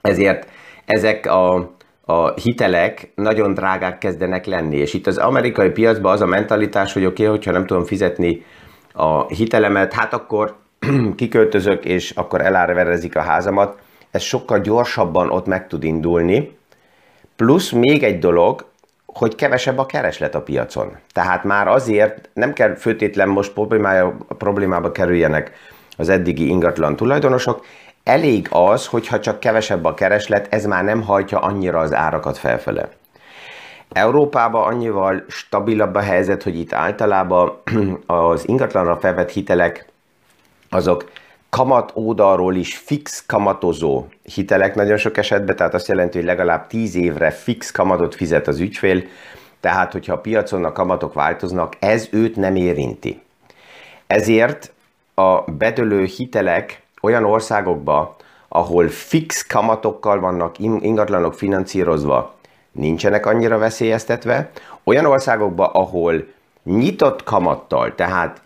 ezért 0.00 0.48
ezek 0.84 1.26
a, 1.26 1.70
a 2.04 2.32
hitelek 2.32 3.12
nagyon 3.14 3.54
drágák 3.54 3.98
kezdenek 3.98 4.46
lenni. 4.46 4.76
És 4.76 4.94
itt 4.94 5.06
az 5.06 5.18
amerikai 5.18 5.70
piacban 5.70 6.12
az 6.12 6.20
a 6.20 6.26
mentalitás, 6.26 6.92
hogy 6.92 7.04
oké, 7.04 7.22
okay, 7.22 7.36
hogyha 7.36 7.52
nem 7.52 7.66
tudom 7.66 7.84
fizetni 7.84 8.44
a 8.92 9.26
hitelemet, 9.26 9.92
hát 9.92 10.12
akkor 10.12 10.54
kiköltözök, 11.16 11.84
és 11.84 12.10
akkor 12.10 12.40
elárverezik 12.40 13.16
a 13.16 13.20
házamat, 13.20 13.78
ez 14.10 14.22
sokkal 14.22 14.60
gyorsabban 14.60 15.30
ott 15.30 15.46
meg 15.46 15.66
tud 15.66 15.84
indulni. 15.84 16.56
Plusz 17.36 17.70
még 17.70 18.02
egy 18.02 18.18
dolog, 18.18 18.64
hogy 19.06 19.34
kevesebb 19.34 19.78
a 19.78 19.86
kereslet 19.86 20.34
a 20.34 20.42
piacon. 20.42 20.96
Tehát 21.12 21.44
már 21.44 21.68
azért 21.68 22.28
nem 22.32 22.52
kell 22.52 22.74
főtétlen 22.74 23.28
most 23.28 23.52
problémába 24.38 24.92
kerüljenek 24.92 25.52
az 25.96 26.08
eddigi 26.08 26.46
ingatlan 26.48 26.96
tulajdonosok, 26.96 27.64
elég 28.04 28.48
az, 28.50 28.86
hogyha 28.86 29.20
csak 29.20 29.40
kevesebb 29.40 29.84
a 29.84 29.94
kereslet, 29.94 30.52
ez 30.52 30.64
már 30.64 30.84
nem 30.84 31.02
hajtja 31.02 31.38
annyira 31.38 31.78
az 31.78 31.94
árakat 31.94 32.38
felfele. 32.38 32.88
Európában 33.92 34.64
annyival 34.64 35.24
stabilabb 35.28 35.94
a 35.94 36.00
helyzet, 36.00 36.42
hogy 36.42 36.58
itt 36.58 36.72
általában 36.72 37.62
az 38.06 38.48
ingatlanra 38.48 38.96
felvett 38.96 39.30
hitelek 39.30 39.86
azok 40.70 41.04
kamat 41.54 41.90
oldalról 41.94 42.54
is 42.54 42.76
fix 42.76 43.24
kamatozó 43.26 44.04
hitelek 44.22 44.74
nagyon 44.74 44.96
sok 44.96 45.16
esetben, 45.16 45.56
tehát 45.56 45.74
azt 45.74 45.88
jelenti, 45.88 46.16
hogy 46.16 46.26
legalább 46.26 46.66
10 46.66 46.94
évre 46.94 47.30
fix 47.30 47.70
kamatot 47.70 48.14
fizet 48.14 48.48
az 48.48 48.60
ügyfél, 48.60 49.02
tehát 49.60 49.92
hogyha 49.92 50.12
a 50.12 50.18
piacon 50.18 50.64
a 50.64 50.72
kamatok 50.72 51.12
változnak, 51.12 51.76
ez 51.78 52.08
őt 52.10 52.36
nem 52.36 52.56
érinti. 52.56 53.20
Ezért 54.06 54.72
a 55.14 55.40
bedölő 55.50 56.04
hitelek 56.04 56.82
olyan 57.02 57.24
országokba, 57.24 58.16
ahol 58.48 58.88
fix 58.88 59.46
kamatokkal 59.46 60.20
vannak 60.20 60.58
ingatlanok 60.58 61.34
finanszírozva, 61.34 62.34
nincsenek 62.72 63.26
annyira 63.26 63.58
veszélyeztetve. 63.58 64.50
Olyan 64.84 65.06
országokban, 65.06 65.70
ahol 65.72 66.26
nyitott 66.64 67.22
kamattal, 67.22 67.94
tehát 67.94 68.42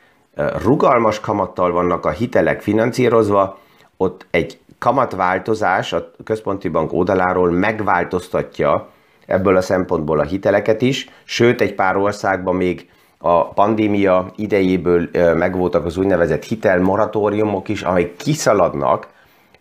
rugalmas 0.62 1.20
kamattal 1.20 1.72
vannak 1.72 2.06
a 2.06 2.10
hitelek 2.10 2.60
finanszírozva, 2.60 3.58
ott 3.96 4.26
egy 4.30 4.58
kamatváltozás 4.78 5.92
a 5.92 6.10
központi 6.24 6.68
bank 6.68 6.92
oldaláról 6.92 7.50
megváltoztatja 7.50 8.88
ebből 9.26 9.56
a 9.56 9.60
szempontból 9.60 10.18
a 10.18 10.24
hiteleket 10.24 10.82
is, 10.82 11.08
sőt 11.24 11.60
egy 11.60 11.74
pár 11.74 11.96
országban 11.96 12.56
még 12.56 12.88
a 13.18 13.48
pandémia 13.48 14.30
idejéből 14.36 15.08
megvoltak 15.34 15.84
az 15.84 15.96
úgynevezett 15.96 16.44
hitelmoratóriumok 16.44 17.68
is, 17.68 17.82
amelyek 17.82 18.16
kiszaladnak, 18.16 19.08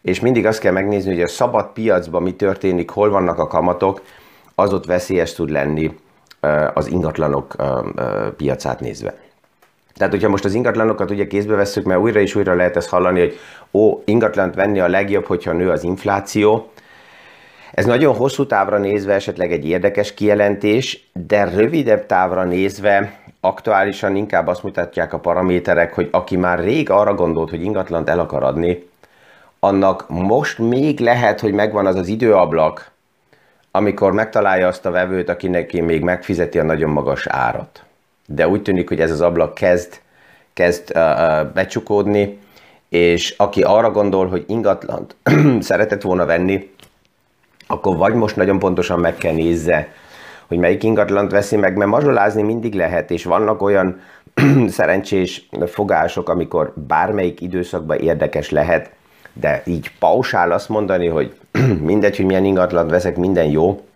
és 0.01 0.19
mindig 0.19 0.45
azt 0.45 0.59
kell 0.59 0.71
megnézni, 0.71 1.11
hogy 1.11 1.21
a 1.21 1.27
szabad 1.27 1.67
piacban 1.73 2.23
mi 2.23 2.35
történik, 2.35 2.89
hol 2.89 3.09
vannak 3.09 3.39
a 3.39 3.47
kamatok, 3.47 4.01
az 4.55 4.73
ott 4.73 4.85
veszélyes 4.85 5.33
tud 5.33 5.49
lenni 5.49 5.97
az 6.73 6.87
ingatlanok 6.87 7.55
piacát 8.37 8.79
nézve. 8.79 9.15
Tehát, 9.97 10.13
hogyha 10.13 10.29
most 10.29 10.45
az 10.45 10.53
ingatlanokat 10.53 11.11
ugye 11.11 11.27
kézbe 11.27 11.55
veszük, 11.55 11.85
mert 11.85 11.99
újra 11.99 12.19
és 12.19 12.35
újra 12.35 12.53
lehet 12.53 12.75
ezt 12.75 12.89
hallani, 12.89 13.19
hogy 13.19 13.39
ó, 13.71 14.01
ingatlant 14.05 14.55
venni 14.55 14.79
a 14.79 14.87
legjobb, 14.87 15.25
hogyha 15.25 15.51
nő 15.51 15.69
az 15.69 15.83
infláció. 15.83 16.71
Ez 17.71 17.85
nagyon 17.85 18.15
hosszú 18.15 18.45
távra 18.45 18.77
nézve 18.77 19.13
esetleg 19.13 19.51
egy 19.51 19.67
érdekes 19.67 20.13
kijelentés, 20.13 21.09
de 21.27 21.43
rövidebb 21.43 22.05
távra 22.05 22.43
nézve 22.43 23.19
aktuálisan 23.39 24.15
inkább 24.15 24.47
azt 24.47 24.63
mutatják 24.63 25.13
a 25.13 25.19
paraméterek, 25.19 25.93
hogy 25.93 26.09
aki 26.11 26.35
már 26.35 26.59
rég 26.59 26.89
arra 26.89 27.13
gondolt, 27.13 27.49
hogy 27.49 27.63
ingatlant 27.63 28.09
el 28.09 28.19
akar 28.19 28.43
adni, 28.43 28.89
annak 29.59 30.05
most 30.07 30.57
még 30.57 30.99
lehet, 30.99 31.39
hogy 31.39 31.53
megvan 31.53 31.85
az 31.85 31.95
az 31.95 32.07
időablak, 32.07 32.91
amikor 33.71 34.11
megtalálja 34.11 34.67
azt 34.67 34.85
a 34.85 34.91
vevőt, 34.91 35.29
akinek 35.29 35.71
még 35.71 36.01
megfizeti 36.01 36.59
a 36.59 36.63
nagyon 36.63 36.89
magas 36.89 37.27
árat 37.27 37.86
de 38.29 38.47
úgy 38.47 38.61
tűnik, 38.61 38.87
hogy 38.87 38.99
ez 38.99 39.11
az 39.11 39.21
ablak 39.21 39.53
kezd, 39.53 40.01
kezd 40.53 40.93
becsukódni, 41.53 42.39
és 42.89 43.33
aki 43.37 43.61
arra 43.61 43.91
gondol, 43.91 44.27
hogy 44.27 44.43
ingatlant 44.47 45.15
szeretett 45.59 46.01
volna 46.01 46.25
venni, 46.25 46.69
akkor 47.67 47.97
vagy 47.97 48.13
most 48.13 48.35
nagyon 48.35 48.59
pontosan 48.59 48.99
meg 48.99 49.15
kell 49.15 49.33
nézze, 49.33 49.87
hogy 50.47 50.57
melyik 50.57 50.83
ingatlant 50.83 51.31
veszi 51.31 51.55
meg, 51.55 51.75
mert 51.75 51.89
mazsolázni 51.89 52.41
mindig 52.41 52.73
lehet, 52.73 53.11
és 53.11 53.23
vannak 53.23 53.61
olyan 53.61 53.99
szerencsés 54.67 55.49
fogások, 55.65 56.29
amikor 56.29 56.73
bármelyik 56.87 57.41
időszakban 57.41 57.97
érdekes 57.97 58.49
lehet, 58.49 58.91
de 59.33 59.61
így 59.65 59.91
pausál 59.99 60.51
azt 60.51 60.69
mondani, 60.69 61.07
hogy 61.07 61.35
mindegy, 61.81 62.15
hogy 62.15 62.25
milyen 62.25 62.45
ingatlant 62.45 62.89
veszek, 62.89 63.17
minden 63.17 63.45
jó, 63.45 63.86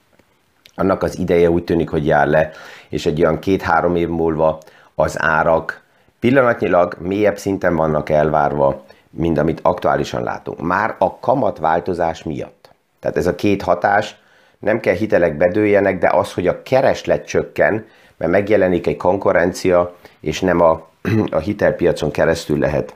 annak 0.76 1.04
az 1.04 1.20
ideje 1.20 1.50
úgy 1.50 1.64
tűnik, 1.64 1.90
hogy 1.90 2.06
jár 2.06 2.28
le, 2.28 2.52
és 2.90 3.06
egy 3.06 3.22
olyan 3.22 3.40
két-három 3.40 3.96
év 3.96 4.08
múlva 4.08 4.58
az 4.96 5.22
árak 5.22 5.82
pillanatnyilag 6.20 6.98
mélyebb 7.00 7.38
szinten 7.38 7.76
vannak 7.76 8.10
elvárva, 8.10 8.84
mint 9.10 9.38
amit 9.38 9.60
aktuálisan 9.62 10.24
látunk. 10.24 10.62
Már 10.62 10.96
a 11.00 11.20
kamatváltozás 11.20 12.24
miatt. 12.24 12.70
Tehát 13.00 13.18
ez 13.18 13.28
a 13.28 13.36
két 13.36 13.62
hatás, 13.62 14.16
nem 14.60 14.80
kell 14.80 14.96
hitelek 14.96 15.38
bedőljenek, 15.38 16.00
de 16.00 16.10
az, 16.10 16.34
hogy 16.34 16.48
a 16.48 16.64
kereslet 16.64 17.26
csökken, 17.26 17.86
mert 18.18 18.32
megjelenik 18.32 18.88
egy 18.88 18.98
konkurencia, 18.98 19.96
és 20.20 20.42
nem 20.42 20.62
a, 20.62 20.88
a 21.32 21.38
hitelpiacon 21.38 22.12
keresztül 22.12 22.60
lehet 22.60 22.94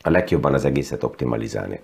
a 0.00 0.10
legjobban 0.10 0.54
az 0.54 0.64
egészet 0.64 1.02
optimalizálni. 1.02 1.80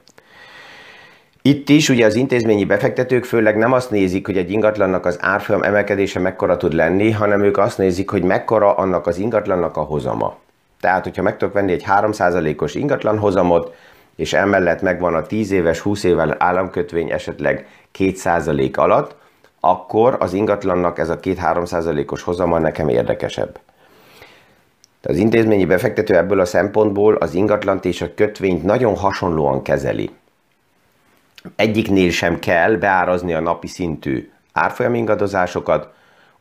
Itt 1.45 1.69
is 1.69 1.89
ugye 1.89 2.07
az 2.07 2.15
intézményi 2.15 2.65
befektetők 2.65 3.25
főleg 3.25 3.57
nem 3.57 3.73
azt 3.73 3.91
nézik, 3.91 4.27
hogy 4.27 4.37
egy 4.37 4.51
ingatlannak 4.51 5.07
az 5.07 5.19
árfolyam 5.21 5.63
emelkedése 5.63 6.19
mekkora 6.19 6.57
tud 6.57 6.73
lenni, 6.73 7.11
hanem 7.11 7.43
ők 7.43 7.59
azt 7.59 7.79
nézik, 7.79 8.11
hogy 8.11 8.23
mekkora 8.23 8.75
annak 8.75 9.07
az 9.07 9.19
ingatlannak 9.19 9.77
a 9.77 9.81
hozama. 9.81 10.37
Tehát, 10.81 11.05
hogyha 11.05 11.23
meg 11.23 11.37
tudok 11.37 11.55
venni 11.55 11.73
egy 11.73 11.85
3%-os 11.89 12.75
ingatlan 12.75 13.19
hozamot, 13.19 13.75
és 14.17 14.33
emellett 14.33 14.83
megvan 14.83 15.15
a 15.15 15.23
10 15.23 15.51
éves, 15.51 15.79
20 15.79 16.05
éves 16.05 16.29
államkötvény 16.39 17.11
esetleg 17.11 17.67
2% 17.99 18.77
alatt, 18.77 19.15
akkor 19.61 20.17
az 20.21 20.33
ingatlannak 20.33 20.99
ez 20.99 21.09
a 21.09 21.21
2-3%-os 21.21 22.23
hozama 22.23 22.59
nekem 22.59 22.89
érdekesebb. 22.89 23.59
De 25.01 25.11
az 25.11 25.17
intézményi 25.17 25.65
befektető 25.65 26.17
ebből 26.17 26.41
a 26.41 26.45
szempontból 26.45 27.15
az 27.15 27.35
ingatlant 27.35 27.85
és 27.85 28.03
a 28.03 28.15
kötvényt 28.15 28.63
nagyon 28.63 28.97
hasonlóan 28.97 29.63
kezeli 29.63 30.11
egyiknél 31.57 32.11
sem 32.11 32.39
kell 32.39 32.77
beárazni 32.77 33.35
a 33.35 33.41
napi 33.41 33.67
szintű 33.67 34.31
árfolyam 34.53 34.95
ingadozásokat, 34.95 35.89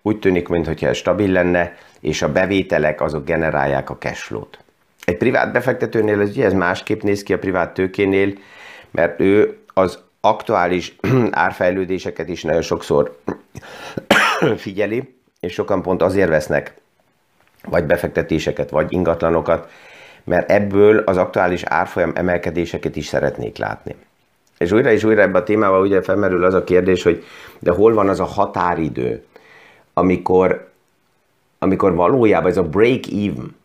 úgy 0.01 0.19
tűnik, 0.19 0.47
mintha 0.47 0.87
ez 0.87 0.97
stabil 0.97 1.31
lenne, 1.31 1.75
és 1.99 2.21
a 2.21 2.31
bevételek 2.31 3.01
azok 3.01 3.25
generálják 3.25 3.89
a 3.89 3.97
cashflow-t. 3.97 4.59
Egy 5.05 5.17
privát 5.17 5.51
befektetőnél 5.51 6.21
ez, 6.21 6.29
ugye 6.29 6.45
ez 6.45 6.53
másképp 6.53 7.01
néz 7.01 7.23
ki 7.23 7.33
a 7.33 7.39
privát 7.39 7.73
tőkénél, 7.73 8.33
mert 8.91 9.19
ő 9.19 9.57
az 9.73 9.99
aktuális 10.21 10.95
árfejlődéseket 11.31 12.29
is 12.29 12.43
nagyon 12.43 12.61
sokszor 12.61 13.19
figyeli, 14.57 15.15
és 15.39 15.53
sokan 15.53 15.81
pont 15.81 16.01
azért 16.01 16.29
vesznek 16.29 16.73
vagy 17.63 17.85
befektetéseket, 17.85 18.69
vagy 18.69 18.93
ingatlanokat, 18.93 19.69
mert 20.23 20.51
ebből 20.51 20.97
az 20.97 21.17
aktuális 21.17 21.63
árfolyam 21.63 22.11
emelkedéseket 22.15 22.95
is 22.95 23.05
szeretnék 23.05 23.57
látni. 23.57 23.95
És 24.61 24.71
újra 24.71 24.91
és 24.91 25.03
újra 25.03 25.21
ebbe 25.21 25.37
a 25.37 25.43
témával 25.43 25.81
ugye 25.81 26.01
felmerül 26.01 26.43
az 26.43 26.53
a 26.53 26.63
kérdés, 26.63 27.03
hogy 27.03 27.23
de 27.59 27.71
hol 27.71 27.93
van 27.93 28.09
az 28.09 28.19
a 28.19 28.25
határidő, 28.25 29.23
amikor, 29.93 30.69
amikor 31.59 31.95
valójában 31.95 32.49
ez 32.49 32.57
a 32.57 32.63
break-even, 32.63 33.55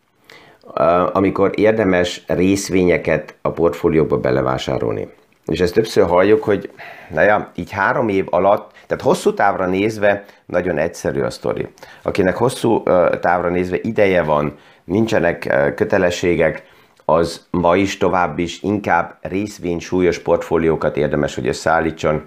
amikor 1.13 1.51
érdemes 1.55 2.23
részvényeket 2.27 3.35
a 3.41 3.49
portfólióba 3.49 4.17
belevásárolni. 4.17 5.07
És 5.45 5.59
ezt 5.59 5.73
többször 5.73 6.07
halljuk, 6.07 6.43
hogy 6.43 6.71
naja, 7.13 7.51
így 7.55 7.71
három 7.71 8.09
év 8.09 8.25
alatt, 8.29 8.71
tehát 8.87 9.03
hosszú 9.03 9.33
távra 9.33 9.65
nézve 9.65 10.25
nagyon 10.45 10.77
egyszerű 10.77 11.21
a 11.21 11.29
sztori. 11.29 11.67
Akinek 12.01 12.35
hosszú 12.35 12.83
távra 13.21 13.49
nézve 13.49 13.77
ideje 13.81 14.23
van, 14.23 14.57
nincsenek 14.83 15.73
kötelességek, 15.75 16.63
az 17.09 17.45
ma 17.49 17.75
is 17.75 17.97
tovább 17.97 18.39
is 18.39 18.61
inkább 18.61 19.17
részvény 19.21 19.79
súlyos 19.79 20.19
portfóliókat 20.19 20.97
érdemes, 20.97 21.35
hogy 21.35 21.47
összeállítson, 21.47 22.25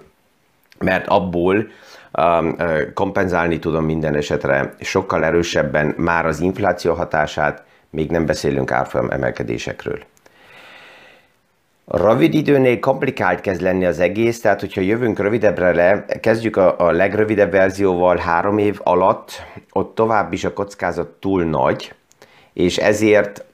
mert 0.79 1.07
abból 1.07 1.67
um, 2.17 2.55
kompenzálni 2.93 3.59
tudom 3.59 3.85
minden 3.85 4.15
esetre 4.15 4.73
sokkal 4.79 5.25
erősebben 5.25 5.93
már 5.97 6.25
az 6.25 6.39
infláció 6.39 6.93
hatását, 6.93 7.63
még 7.89 8.09
nem 8.09 8.25
beszélünk 8.25 8.71
árfolyam 8.71 9.09
emelkedésekről. 9.09 9.99
Rövid 11.85 12.33
időnél 12.33 12.79
komplikált 12.79 13.41
kezd 13.41 13.61
lenni 13.61 13.85
az 13.85 13.99
egész, 13.99 14.41
tehát 14.41 14.59
hogyha 14.59 14.81
jövünk 14.81 15.19
rövidebbre 15.19 15.73
le, 15.73 16.05
kezdjük 16.19 16.57
a, 16.57 16.79
a 16.79 16.91
legrövidebb 16.91 17.51
verzióval 17.51 18.17
három 18.17 18.57
év 18.57 18.79
alatt, 18.83 19.41
ott 19.71 19.95
tovább 19.95 20.33
is 20.33 20.43
a 20.43 20.53
kockázat 20.53 21.07
túl 21.07 21.43
nagy, 21.43 21.93
és 22.53 22.77
ezért 22.77 23.45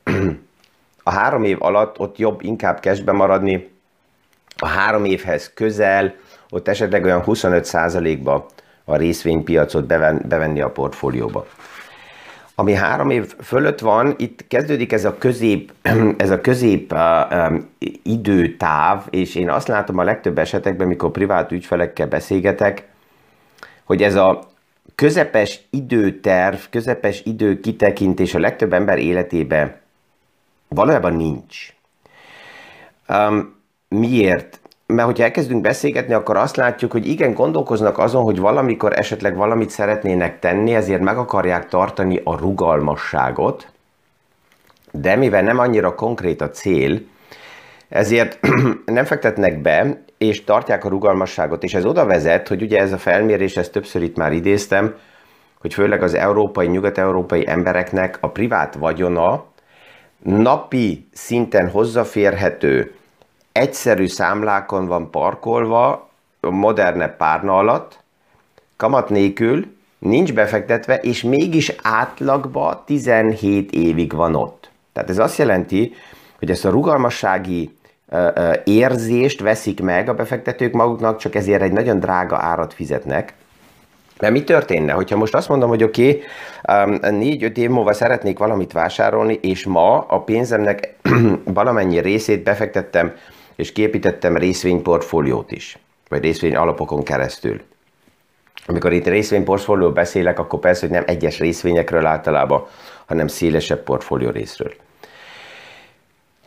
a 1.08 1.12
három 1.12 1.44
év 1.44 1.58
alatt 1.60 2.00
ott 2.00 2.18
jobb 2.18 2.42
inkább 2.42 2.80
cashbe 2.82 3.12
maradni, 3.12 3.70
a 4.58 4.68
három 4.68 5.06
évhez 5.06 5.52
közel, 5.54 6.14
ott 6.50 6.68
esetleg 6.68 7.04
olyan 7.04 7.24
25%-ba 7.26 8.46
a 8.86 8.96
részvénypiacot 8.96 9.86
bevenni 10.28 10.62
a 10.62 10.70
portfólióba. 10.70 11.46
ami 12.56 12.74
három 12.74 13.10
év 13.10 13.36
fölött 13.42 13.80
van, 13.80 14.16
itt 14.18 14.48
kezdődik 14.48 14.92
ez 14.92 15.06
a 15.06 15.18
közép, 15.18 15.74
ez 16.18 16.30
a 16.30 16.42
közép 16.42 16.96
időtáv, 18.04 19.06
és 19.10 19.36
én 19.36 19.50
azt 19.50 19.68
látom 19.68 19.98
a 19.98 20.04
legtöbb 20.04 20.38
esetekben, 20.38 20.88
mikor 20.88 21.12
privát 21.12 21.52
ügyfelekkel 21.52 22.08
beszélgetek, 22.08 22.88
hogy 23.84 24.02
ez 24.04 24.16
a 24.16 24.44
közepes 24.96 25.60
időterv, 25.70 26.58
közepes 26.70 27.22
idő 27.26 27.60
kitekintés 27.60 28.34
a 28.34 28.40
legtöbb 28.40 28.74
ember 28.74 28.98
életében 28.98 29.86
valójában 30.68 31.14
nincs. 31.14 31.74
Um, 33.10 33.56
miért? 33.88 34.60
Mert 34.86 35.08
hogyha 35.08 35.24
elkezdünk 35.24 35.62
beszélgetni, 35.62 36.14
akkor 36.14 36.38
azt 36.38 36.56
látjuk, 36.56 36.92
hogy 36.92 37.08
igen, 37.08 37.34
gondolkoznak 37.34 37.98
azon, 37.98 38.24
hogy 38.24 38.40
valamikor 38.40 39.00
esetleg 39.00 39.36
valamit 39.36 39.70
szeretnének 39.70 40.40
tenni, 40.40 40.74
ezért 40.74 41.02
meg 41.02 41.18
akarják 41.18 41.68
tartani 41.68 42.22
a 42.24 42.38
rugalmasságot, 42.38 43.72
de 44.92 45.16
mivel 45.16 45.42
nem 45.42 45.60
annyira 45.60 45.96
konkrét 45.96 46.42
a 46.42 46.50
cél, 46.50 47.02
ezért 47.90 48.40
nem 48.86 49.06
fektetnek 49.06 49.62
be, 49.62 50.02
és 50.18 50.44
tartják 50.44 50.86
a 50.86 50.90
rugalmasságot, 50.90 51.64
és 51.64 51.74
ez 51.74 51.86
oda 51.86 52.06
vezet, 52.06 52.48
hogy 52.48 52.62
ugye 52.62 52.80
ez 52.80 52.92
a 52.92 52.98
felmérés, 52.98 53.58
ezt 53.58 53.72
többször 53.72 54.02
itt 54.02 54.18
már 54.18 54.32
idéztem, 54.32 54.96
hogy 55.60 55.74
főleg 55.74 56.02
az 56.02 56.14
európai, 56.14 56.68
nyugat-európai 56.68 57.48
embereknek 57.48 58.18
a 58.22 58.30
privát 58.30 58.76
vagyona 58.76 59.46
napi 60.24 61.08
szinten 61.14 61.70
hozzáférhető, 61.70 62.96
egyszerű 63.52 64.08
számlákon 64.08 64.88
van 64.88 65.12
parkolva, 65.12 66.10
modernebb 66.40 67.18
párna 67.18 67.58
alatt, 67.58 68.00
kamat 68.76 69.10
nélkül, 69.10 69.76
nincs 70.00 70.34
befektetve, 70.34 70.96
és 70.96 71.24
mégis 71.24 71.76
átlagban 71.82 72.82
17 72.86 73.72
évig 73.72 74.14
van 74.14 74.36
ott. 74.36 74.70
Tehát 74.94 75.10
ez 75.10 75.18
azt 75.18 75.38
jelenti, 75.38 75.94
hogy 76.40 76.50
ezt 76.50 76.66
a 76.66 76.70
rugalmassági 76.70 77.78
érzést 78.64 79.40
veszik 79.40 79.82
meg 79.82 80.10
a 80.10 80.14
befektetők 80.14 80.74
maguknak, 80.74 81.18
csak 81.18 81.36
ezért 81.36 81.62
egy 81.62 81.72
nagyon 81.72 82.00
drága 82.00 82.38
árat 82.38 82.74
fizetnek. 82.74 83.34
Mert 84.20 84.34
mi 84.34 84.44
történne, 84.44 84.92
hogyha 84.92 85.18
most 85.18 85.36
azt 85.36 85.50
mondom, 85.50 85.70
hogy 85.70 85.84
oké, 85.84 86.24
okay, 86.62 87.12
négy-öt 87.12 87.58
év 87.58 87.70
múlva 87.70 87.94
szeretnék 87.94 88.38
valamit 88.38 88.72
vásárolni, 88.72 89.40
és 89.42 89.66
ma 89.66 90.00
a 90.00 90.20
pénzemnek 90.20 90.96
valamennyi 91.44 92.00
részét 92.00 92.44
befektettem, 92.44 93.14
és 93.56 93.72
képítettem 93.72 94.38
részvényportfóliót 94.38 95.52
is, 95.52 95.78
vagy 96.10 96.22
részvény 96.22 96.56
alapokon 96.56 97.04
keresztül. 97.04 97.62
Amikor 98.66 98.94
itt 98.94 99.08
részvényportfólió 99.08 99.92
beszélek, 99.92 100.40
akkor 100.40 100.60
persze, 100.60 100.82
hogy 100.82 100.96
nem 100.96 101.04
egyes 101.08 101.40
részvényekről 101.40 102.06
általában, 102.06 102.66
hanem 103.06 103.28
szélesebb 103.28 103.84
portfólió 103.84 104.30
részről. 104.30 104.74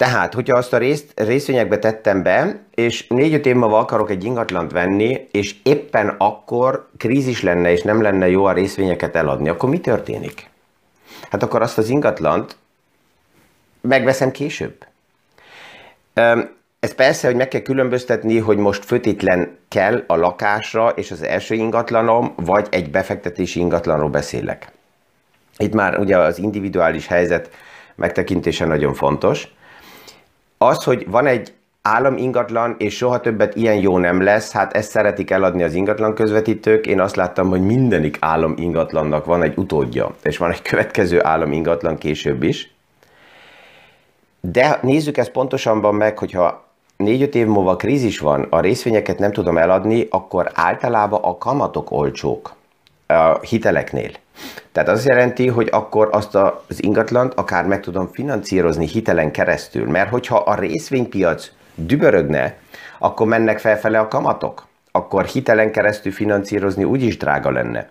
Tehát, 0.00 0.34
hogyha 0.34 0.56
azt 0.56 0.72
a 0.72 0.78
részt, 0.78 1.12
részvényekbe 1.14 1.78
tettem 1.78 2.22
be, 2.22 2.60
és 2.74 3.06
négy-öt 3.06 3.46
év 3.46 3.54
múlva 3.54 3.78
akarok 3.78 4.10
egy 4.10 4.24
ingatlant 4.24 4.72
venni, 4.72 5.28
és 5.30 5.54
éppen 5.62 6.14
akkor 6.18 6.88
krízis 6.96 7.42
lenne, 7.42 7.70
és 7.70 7.82
nem 7.82 8.02
lenne 8.02 8.28
jó 8.28 8.44
a 8.44 8.52
részvényeket 8.52 9.16
eladni, 9.16 9.48
akkor 9.48 9.68
mi 9.68 9.80
történik? 9.80 10.50
Hát 11.30 11.42
akkor 11.42 11.62
azt 11.62 11.78
az 11.78 11.88
ingatlant 11.88 12.56
megveszem 13.80 14.30
később. 14.30 14.86
Ez 16.80 16.94
persze, 16.94 17.26
hogy 17.26 17.36
meg 17.36 17.48
kell 17.48 17.62
különböztetni, 17.62 18.38
hogy 18.38 18.56
most 18.56 18.84
fötétlen 18.84 19.58
kell 19.68 20.04
a 20.06 20.16
lakásra 20.16 20.88
és 20.88 21.10
az 21.10 21.22
első 21.22 21.54
ingatlanom, 21.54 22.32
vagy 22.36 22.66
egy 22.70 22.90
befektetési 22.90 23.60
ingatlanról 23.60 24.10
beszélek. 24.10 24.72
Itt 25.56 25.74
már 25.74 25.98
ugye 25.98 26.18
az 26.18 26.38
individuális 26.38 27.06
helyzet 27.06 27.50
megtekintése 27.94 28.66
nagyon 28.66 28.94
fontos. 28.94 29.48
Az, 30.64 30.84
hogy 30.84 31.10
van 31.10 31.26
egy 31.26 31.52
állam 31.82 32.16
ingatlan, 32.16 32.74
és 32.78 32.96
soha 32.96 33.20
többet 33.20 33.56
ilyen 33.56 33.74
jó 33.74 33.98
nem 33.98 34.22
lesz, 34.22 34.52
hát 34.52 34.72
ezt 34.72 34.90
szeretik 34.90 35.30
eladni 35.30 35.62
az 35.62 35.74
ingatlan 35.74 36.14
közvetítők. 36.14 36.86
Én 36.86 37.00
azt 37.00 37.16
láttam, 37.16 37.48
hogy 37.48 37.62
mindenik 37.62 38.16
állam 38.20 38.54
ingatlannak 38.56 39.24
van 39.24 39.42
egy 39.42 39.56
utódja, 39.56 40.14
és 40.22 40.38
van 40.38 40.50
egy 40.50 40.62
következő 40.62 41.24
állam 41.24 41.52
ingatlan 41.52 41.98
később 41.98 42.42
is. 42.42 42.74
De 44.40 44.78
nézzük 44.82 45.16
ezt 45.16 45.30
pontosabban 45.30 45.94
meg, 45.94 46.18
hogyha 46.18 46.64
négy-öt 46.96 47.34
év 47.34 47.46
múlva 47.46 47.76
krízis 47.76 48.18
van, 48.18 48.46
a 48.50 48.60
részvényeket 48.60 49.18
nem 49.18 49.32
tudom 49.32 49.58
eladni, 49.58 50.06
akkor 50.10 50.50
általában 50.54 51.22
a 51.22 51.38
kamatok 51.38 51.90
olcsók 51.90 52.54
a 53.06 53.38
hiteleknél. 53.40 54.10
Tehát 54.72 54.88
az 54.88 55.06
jelenti, 55.06 55.48
hogy 55.48 55.68
akkor 55.72 56.08
azt 56.12 56.34
az 56.34 56.82
ingatlant 56.82 57.34
akár 57.34 57.66
meg 57.66 57.80
tudom 57.80 58.08
finanszírozni 58.12 58.86
hitelen 58.86 59.30
keresztül, 59.30 59.86
mert 59.86 60.10
hogyha 60.10 60.36
a 60.36 60.54
részvénypiac 60.54 61.50
dübörögne, 61.74 62.56
akkor 62.98 63.26
mennek 63.26 63.58
felfele 63.58 63.98
a 63.98 64.08
kamatok, 64.08 64.66
akkor 64.90 65.24
hitelen 65.24 65.72
keresztül 65.72 66.12
finanszírozni 66.12 66.84
úgyis 66.84 67.16
drága 67.16 67.50
lenne. 67.50 67.90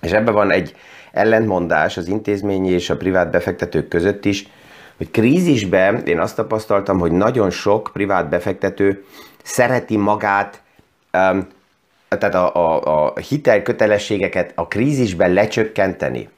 És 0.00 0.10
ebben 0.10 0.34
van 0.34 0.50
egy 0.50 0.74
ellentmondás 1.12 1.96
az 1.96 2.08
intézményi 2.08 2.70
és 2.70 2.90
a 2.90 2.96
privát 2.96 3.30
befektetők 3.30 3.88
között 3.88 4.24
is, 4.24 4.48
hogy 4.96 5.10
krízisben 5.10 6.02
én 6.04 6.20
azt 6.20 6.36
tapasztaltam, 6.36 6.98
hogy 6.98 7.12
nagyon 7.12 7.50
sok 7.50 7.90
privát 7.92 8.28
befektető 8.28 9.04
szereti 9.42 9.96
magát, 9.96 10.62
um, 11.12 11.46
tehát 12.08 12.34
a, 12.34 12.54
a, 12.54 12.80
a 13.06 13.18
hitelkötelességeket 13.18 14.52
a 14.54 14.66
krízisben 14.66 15.32
lecsökkenteni. 15.32 16.28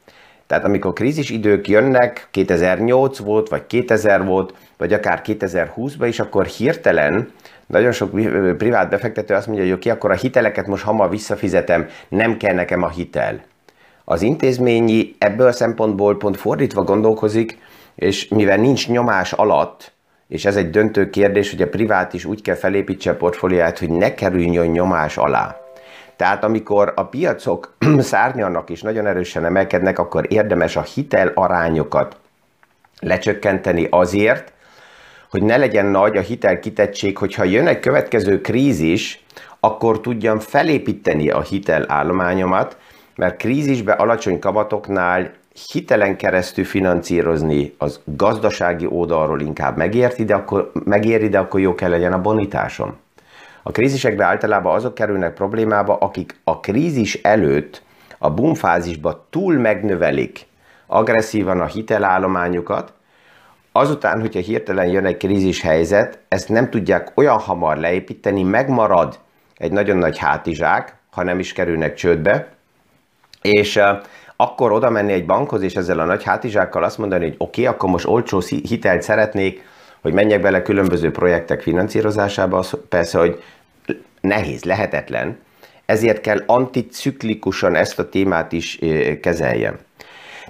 Tehát 0.47 0.65
amikor 0.65 0.93
krízis 0.93 1.31
idők 1.31 1.69
jönnek, 1.69 2.29
2008 2.31 3.19
volt, 3.19 3.49
vagy 3.49 3.67
2000 3.67 4.25
volt, 4.25 4.55
vagy 4.77 4.93
akár 4.93 5.21
2020-ban 5.25 6.05
is, 6.09 6.21
akkor 6.21 6.47
hirtelen 6.47 7.31
nagyon 7.67 7.93
sok 7.93 8.11
privát 8.57 8.91
befektető 8.91 9.35
azt 9.35 9.47
mondja, 9.47 9.65
hogy 9.65 9.75
oké, 9.75 9.89
akkor 9.91 10.11
a 10.11 10.15
hiteleket 10.15 10.67
most 10.67 10.85
hamar 10.85 11.11
visszafizetem, 11.11 11.89
nem 12.09 12.37
kell 12.37 12.55
nekem 12.55 12.83
a 12.83 12.89
hitel. 12.89 13.41
Az 14.05 14.23
intézményi 14.23 15.15
ebből 15.19 15.47
a 15.47 15.53
szempontból 15.53 16.17
pont 16.17 16.37
fordítva 16.37 16.83
gondolkozik, 16.83 17.59
és 17.95 18.29
mivel 18.29 18.57
nincs 18.57 18.89
nyomás 18.89 19.33
alatt, 19.33 19.93
és 20.29 20.45
ez 20.45 20.57
egy 20.57 20.71
döntő 20.71 21.11
kérdés, 21.11 21.51
hogy 21.51 21.63
a 21.63 21.69
privát 21.69 22.13
is 22.13 22.25
úgy 22.25 22.43
kell 22.43 22.55
felépítse 22.55 23.11
a 23.11 23.17
portfóliát, 23.17 23.79
hogy 23.79 23.91
ne 23.91 24.15
kerüljön 24.15 24.67
nyomás 24.67 25.17
alá. 25.17 25.61
Tehát 26.17 26.45
amikor 26.45 26.93
a 26.97 27.05
piacok 27.05 27.77
szárnyalnak 27.99 28.71
és 28.71 28.83
nagyon 28.83 29.07
erősen 29.07 29.45
emelkednek, 29.45 29.99
akkor 29.99 30.27
érdemes 30.29 30.77
a 30.77 30.83
hitel 30.83 31.33
arányokat 31.35 32.17
lecsökkenteni 33.01 33.87
azért, 33.91 34.53
hogy 35.31 35.43
ne 35.43 35.57
legyen 35.57 35.87
nagy 35.87 36.17
a 36.17 36.21
hitel 36.21 36.59
kitettség, 36.59 37.19
hogyha 37.19 37.45
jön 37.45 37.67
egy 37.67 37.81
következő 37.81 38.41
krízis, 38.41 39.25
akkor 39.61 40.01
tudjam 40.01 40.39
felépíteni 40.39 41.31
a 41.31 41.41
hitelállományomat, 41.41 42.77
mert 43.17 43.37
krízisbe 43.37 43.93
alacsony 43.93 44.39
kamatoknál 44.39 45.33
hitelen 45.73 46.17
keresztül 46.17 46.65
finanszírozni 46.65 47.75
az 47.79 48.01
gazdasági 48.05 48.87
oldalról 48.87 49.41
inkább 49.41 49.77
megérti, 49.77 50.25
de 50.25 50.35
akkor, 50.35 50.71
megéri, 50.85 51.29
de 51.29 51.39
akkor 51.39 51.61
jó 51.61 51.75
kell 51.75 51.91
legyen 51.91 52.13
a 52.13 52.21
bonitásom. 52.21 52.97
A 53.63 53.71
krízisekbe 53.71 54.25
általában 54.25 54.75
azok 54.75 54.95
kerülnek 54.95 55.35
problémába, 55.35 55.97
akik 55.97 56.41
a 56.45 56.61
krízis 56.61 57.15
előtt 57.15 57.83
a 58.19 58.31
boomfázisba 58.31 59.27
túl 59.31 59.55
megnövelik 59.55 60.47
agresszívan 60.87 61.61
a 61.61 61.67
hitelállományukat, 61.67 62.93
azután, 63.73 64.21
hogyha 64.21 64.41
hirtelen 64.41 64.87
jön 64.87 65.07
egy 65.07 65.17
krízis 65.17 65.61
helyzet, 65.61 66.19
ezt 66.29 66.49
nem 66.49 66.71
tudják 66.71 67.11
olyan 67.15 67.39
hamar 67.39 67.77
leépíteni, 67.77 68.43
megmarad 68.43 69.19
egy 69.57 69.73
nagyon 69.73 69.97
nagy 69.97 70.19
hátizsák, 70.19 70.95
ha 71.11 71.23
nem 71.23 71.39
is 71.39 71.53
kerülnek 71.53 71.95
csődbe, 71.95 72.49
és 73.43 73.81
akkor 74.41 74.73
oda 74.73 74.91
menni 74.91 75.13
egy 75.13 75.27
bankhoz, 75.27 75.63
és 75.63 75.75
ezzel 75.75 75.99
a 75.99 76.05
nagy 76.05 76.23
hátizsákkal 76.23 76.85
azt 76.85 76.99
mondani, 76.99 77.25
hogy 77.25 77.35
oké, 77.39 77.63
okay, 77.63 77.75
akkor 77.75 77.91
most 77.91 78.07
olcsó 78.07 78.43
hitelt 78.69 79.03
szeretnék, 79.03 79.63
hogy 80.01 80.13
menjek 80.13 80.41
bele 80.41 80.63
különböző 80.63 81.11
projektek 81.11 81.63
finanszírozásába, 81.63 82.59
az 82.59 82.77
persze, 82.89 83.19
hogy 83.19 83.43
nehéz, 84.21 84.65
lehetetlen, 84.65 85.39
ezért 85.87 86.21
kell 86.21 86.43
anticiklikusan 86.47 87.75
ezt 87.75 87.99
a 87.99 88.09
témát 88.09 88.53
is 88.53 88.79
kezeljem. 89.23 89.79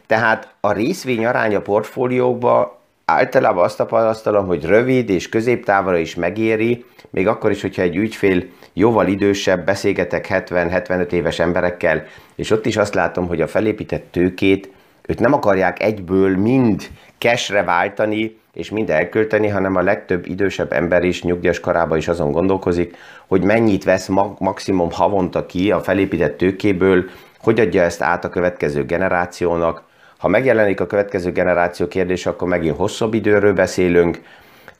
Tehát 0.06 0.54
a 0.60 0.72
részvény 0.72 1.26
aránya 1.26 1.60
portfóliókba 1.60 2.77
általában 3.10 3.64
azt 3.64 3.76
tapasztalom, 3.76 4.46
hogy 4.46 4.64
rövid 4.64 5.08
és 5.10 5.28
középtávra 5.28 5.96
is 5.96 6.14
megéri, 6.14 6.84
még 7.10 7.28
akkor 7.28 7.50
is, 7.50 7.60
hogyha 7.60 7.82
egy 7.82 7.96
ügyfél 7.96 8.44
jóval 8.72 9.06
idősebb, 9.06 9.64
beszélgetek 9.64 10.26
70-75 10.30 11.12
éves 11.12 11.38
emberekkel, 11.38 12.04
és 12.34 12.50
ott 12.50 12.66
is 12.66 12.76
azt 12.76 12.94
látom, 12.94 13.26
hogy 13.26 13.40
a 13.40 13.46
felépített 13.46 14.04
tőkét, 14.10 14.70
őt 15.06 15.18
nem 15.18 15.32
akarják 15.32 15.82
egyből 15.82 16.36
mind 16.36 16.88
cashre 17.18 17.62
váltani, 17.62 18.38
és 18.52 18.70
mind 18.70 18.90
elkölteni, 18.90 19.48
hanem 19.48 19.76
a 19.76 19.82
legtöbb 19.82 20.26
idősebb 20.26 20.72
ember 20.72 21.04
is 21.04 21.22
nyugdíjas 21.22 21.60
korában 21.60 21.98
is 21.98 22.08
azon 22.08 22.32
gondolkozik, 22.32 22.96
hogy 23.26 23.42
mennyit 23.42 23.84
vesz 23.84 24.08
maximum 24.38 24.90
havonta 24.90 25.46
ki 25.46 25.70
a 25.70 25.80
felépített 25.80 26.36
tőkéből, 26.36 27.04
hogy 27.38 27.60
adja 27.60 27.82
ezt 27.82 28.02
át 28.02 28.24
a 28.24 28.28
következő 28.28 28.84
generációnak, 28.84 29.87
Ha 30.18 30.28
megjelenik 30.28 30.80
a 30.80 30.86
következő 30.86 31.32
generáció 31.32 31.88
kérdése, 31.88 32.30
akkor 32.30 32.48
megint 32.48 32.76
hosszabb 32.76 33.14
időről 33.14 33.52
beszélünk. 33.52 34.22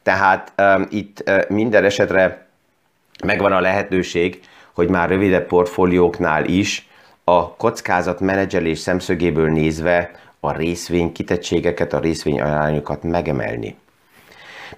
Tehát 0.03 0.53
um, 0.59 0.87
itt 0.91 1.23
uh, 1.27 1.49
minden 1.49 1.85
esetre 1.85 2.47
megvan 3.25 3.53
a 3.53 3.61
lehetőség, 3.61 4.41
hogy 4.73 4.89
már 4.89 5.09
rövidebb 5.09 5.47
portfólióknál 5.47 6.45
is 6.45 6.89
a 7.25 7.57
kockázat 7.57 8.21
menedzselés 8.21 8.79
szemszögéből 8.79 9.51
nézve 9.51 10.11
a 10.41 10.53
részvény 10.53 11.13
kitettségeket, 11.13 11.93
a 11.93 11.99
részvény 11.99 12.41
arányokat 12.41 13.03
megemelni. 13.03 13.77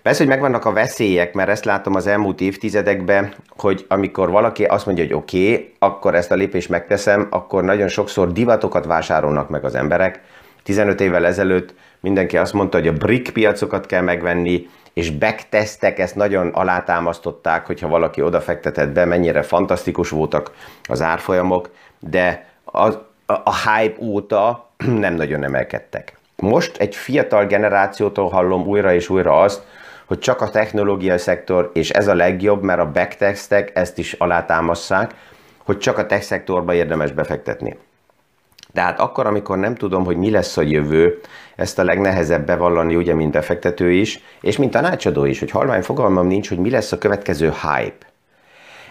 Persze, 0.02 0.18
hogy 0.18 0.28
megvannak 0.28 0.64
a 0.64 0.72
veszélyek, 0.72 1.34
mert 1.34 1.48
ezt 1.48 1.64
látom 1.64 1.94
az 1.94 2.06
elmúlt 2.06 2.40
évtizedekben, 2.40 3.34
hogy 3.56 3.84
amikor 3.88 4.30
valaki 4.30 4.64
azt 4.64 4.86
mondja, 4.86 5.04
hogy 5.04 5.12
oké, 5.12 5.52
okay, 5.52 5.74
akkor 5.78 6.14
ezt 6.14 6.30
a 6.30 6.34
lépést 6.34 6.68
megteszem, 6.68 7.26
akkor 7.30 7.64
nagyon 7.64 7.88
sokszor 7.88 8.32
divatokat 8.32 8.84
vásárolnak 8.84 9.48
meg 9.48 9.64
az 9.64 9.74
emberek. 9.74 10.20
15 10.70 11.00
évvel 11.00 11.26
ezelőtt 11.26 11.74
mindenki 12.00 12.36
azt 12.36 12.52
mondta, 12.52 12.78
hogy 12.78 12.88
a 12.88 12.92
brick 12.92 13.32
piacokat 13.32 13.86
kell 13.86 14.02
megvenni, 14.02 14.68
és 14.92 15.10
backtestek 15.10 15.98
ezt 15.98 16.14
nagyon 16.14 16.48
alátámasztották, 16.48 17.66
hogyha 17.66 17.88
valaki 17.88 18.22
odafektetett 18.22 18.88
be, 18.88 19.04
mennyire 19.04 19.42
fantasztikus 19.42 20.10
voltak 20.10 20.50
az 20.88 21.02
árfolyamok, 21.02 21.70
de 21.98 22.46
a, 22.64 22.86
a, 22.86 23.02
a 23.26 23.54
hype 23.68 23.96
óta 24.00 24.70
nem 25.04 25.14
nagyon 25.14 25.44
emelkedtek. 25.44 26.18
Most 26.36 26.76
egy 26.76 26.96
fiatal 26.96 27.46
generációtól 27.46 28.28
hallom 28.28 28.66
újra 28.66 28.94
és 28.94 29.08
újra 29.08 29.40
azt, 29.40 29.62
hogy 30.06 30.18
csak 30.18 30.40
a 30.40 30.50
technológiai 30.50 31.18
szektor, 31.18 31.70
és 31.74 31.90
ez 31.90 32.08
a 32.08 32.14
legjobb, 32.14 32.62
mert 32.62 32.80
a 32.80 32.90
backtestek 32.90 33.70
ezt 33.74 33.98
is 33.98 34.12
alátámasszák, 34.12 35.14
hogy 35.64 35.78
csak 35.78 35.98
a 35.98 36.06
tech 36.06 36.22
szektorba 36.22 36.74
érdemes 36.74 37.12
befektetni. 37.12 37.78
Tehát 38.72 39.00
akkor, 39.00 39.26
amikor 39.26 39.58
nem 39.58 39.74
tudom, 39.74 40.04
hogy 40.04 40.16
mi 40.16 40.30
lesz 40.30 40.56
a 40.56 40.62
jövő, 40.62 41.20
ezt 41.56 41.78
a 41.78 41.84
legnehezebb 41.84 42.46
bevallani, 42.46 42.96
ugye, 42.96 43.14
mint 43.14 43.32
befektető 43.32 43.90
is, 43.90 44.20
és 44.40 44.56
mint 44.56 44.70
tanácsadó 44.70 45.24
is, 45.24 45.38
hogy 45.38 45.50
halvány 45.50 45.82
fogalmam 45.82 46.26
nincs, 46.26 46.48
hogy 46.48 46.58
mi 46.58 46.70
lesz 46.70 46.92
a 46.92 46.98
következő 46.98 47.46
hype. 47.46 48.06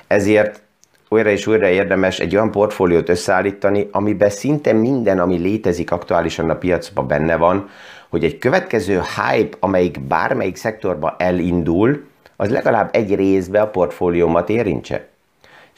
Ezért 0.08 0.62
újra 1.10 1.30
és 1.30 1.48
újra 1.48 1.68
érdemes 1.68 2.20
egy 2.20 2.36
olyan 2.36 2.52
portfóliót 2.52 3.10
összeállítani, 3.10 3.88
amiben 3.92 4.30
szinte 4.30 4.74
minden, 4.74 5.20
ami 5.20 5.38
létezik 5.38 5.92
aktuálisan 5.92 6.50
a 6.50 6.56
piacban 6.56 7.08
benne 7.08 7.36
van, 7.36 7.70
hogy 8.10 8.24
egy 8.24 8.38
következő 8.38 9.02
hype, 9.16 9.58
amelyik 9.60 10.00
bármelyik 10.00 10.56
szektorba 10.56 11.16
elindul, 11.18 12.08
az 12.36 12.50
legalább 12.50 12.90
egy 12.92 13.16
részbe 13.16 13.62
a 13.62 13.68
portfóliómat 13.68 14.50
érintse. 14.50 15.08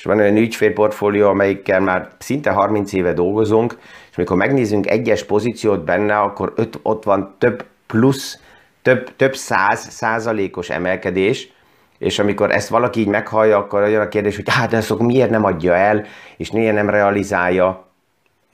És 0.02 0.08
van 0.08 0.20
olyan 0.20 0.38
ügyfélportfólió, 0.38 1.28
amelyikkel 1.28 1.80
már 1.80 2.08
szinte 2.18 2.52
30 2.52 2.94
éve 2.94 3.14
dolgozunk, 3.14 3.78
és 4.12 4.18
amikor 4.18 4.38
megnézzünk 4.38 4.90
egyes 4.90 5.24
pozíciót 5.24 5.84
benne, 5.84 6.20
akkor 6.20 6.54
öt, 6.56 6.80
ott 6.82 7.04
van 7.04 7.36
több 7.38 7.66
plusz, 7.88 8.40
több, 8.82 9.16
több 9.16 9.36
száz 9.36 9.90
százalékos 9.90 10.70
emelkedés, 10.70 11.52
és 11.98 12.20
amikor 12.20 12.52
ezt 12.52 12.70
valaki 12.70 13.00
így 13.00 13.08
meghallja, 13.08 13.58
akkor 13.58 13.82
olyan 13.82 14.02
a 14.02 14.08
kérdés, 14.08 14.36
hogy 14.36 14.50
hát 14.50 14.74
ezt 14.74 14.98
miért 14.98 15.30
nem 15.30 15.44
adja 15.44 15.76
el, 15.76 16.06
és 16.38 16.52
miért 16.52 16.76
nem 16.76 16.90
realizálja. 16.90 17.88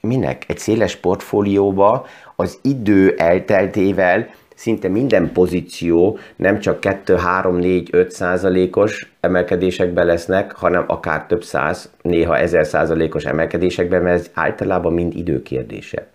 Minek? 0.00 0.44
Egy 0.46 0.58
széles 0.58 0.96
portfólióba 0.96 2.06
az 2.36 2.58
idő 2.62 3.14
elteltével 3.16 4.30
szinte 4.58 4.88
minden 4.88 5.32
pozíció 5.32 6.18
nem 6.36 6.58
csak 6.58 6.80
2, 6.80 7.16
3, 7.16 7.56
4, 7.56 7.88
5 7.92 8.10
százalékos 8.10 9.12
emelkedésekben 9.20 10.06
lesznek, 10.06 10.52
hanem 10.52 10.84
akár 10.86 11.26
több 11.26 11.44
száz, 11.44 11.92
néha 12.02 12.38
ezer 12.38 12.66
százalékos 12.66 13.24
emelkedésekben, 13.24 14.02
mert 14.02 14.20
ez 14.20 14.30
általában 14.34 14.92
mind 14.92 15.16
időkérdése. 15.16 16.06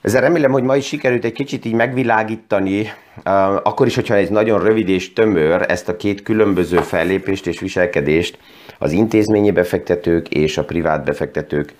Ezzel 0.00 0.20
remélem, 0.20 0.50
hogy 0.50 0.62
ma 0.62 0.76
is 0.76 0.86
sikerült 0.86 1.24
egy 1.24 1.32
kicsit 1.32 1.64
így 1.64 1.74
megvilágítani, 1.74 2.86
akkor 3.62 3.86
is, 3.86 3.94
hogyha 3.94 4.16
ez 4.16 4.28
nagyon 4.28 4.62
rövid 4.62 4.88
és 4.88 5.12
tömör, 5.12 5.64
ezt 5.68 5.88
a 5.88 5.96
két 5.96 6.22
különböző 6.22 6.76
fellépést 6.76 7.46
és 7.46 7.60
viselkedést 7.60 8.38
az 8.78 8.92
intézményi 8.92 9.50
befektetők 9.50 10.28
és 10.28 10.58
a 10.58 10.64
privát 10.64 11.04
befektetők 11.04 11.74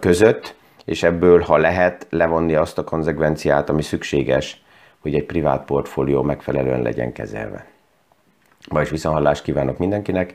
között, 0.00 0.54
és 0.84 1.02
ebből, 1.02 1.40
ha 1.40 1.56
lehet, 1.56 2.06
levonni 2.10 2.54
azt 2.54 2.78
a 2.78 2.84
konzekvenciát, 2.84 3.68
ami 3.68 3.82
szükséges, 3.82 4.62
hogy 4.98 5.14
egy 5.14 5.24
privát 5.24 5.64
portfólió 5.64 6.22
megfelelően 6.22 6.82
legyen 6.82 7.12
kezelve. 7.12 7.66
Ma 8.70 8.80
is 8.80 8.90
viszonhallást 8.90 9.42
kívánok 9.42 9.78
mindenkinek, 9.78 10.34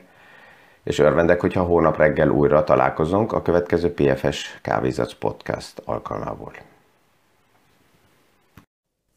és 0.84 0.98
örvendek, 0.98 1.40
hogyha 1.40 1.62
hónap 1.62 1.96
reggel 1.96 2.28
újra 2.28 2.64
találkozunk 2.64 3.32
a 3.32 3.42
következő 3.42 3.92
PFS 3.92 4.58
Kávézac 4.62 5.14
Podcast 5.14 5.82
alkalmából. 5.84 6.52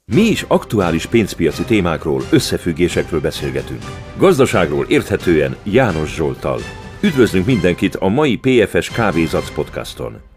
Mi 0.05 0.21
is 0.21 0.45
aktuális 0.47 1.05
pénzpiaci 1.05 1.63
témákról, 1.63 2.21
összefüggésekről 2.31 3.21
beszélgetünk. 3.21 3.81
Gazdaságról 4.17 4.85
érthetően 4.85 5.55
János 5.63 6.15
Zsoltal. 6.15 6.59
Üdvözlünk 7.01 7.45
mindenkit 7.45 7.95
a 7.95 8.07
mai 8.07 8.37
PFS 8.37 8.89
Kávézac 8.89 9.53
podcaston! 9.53 10.30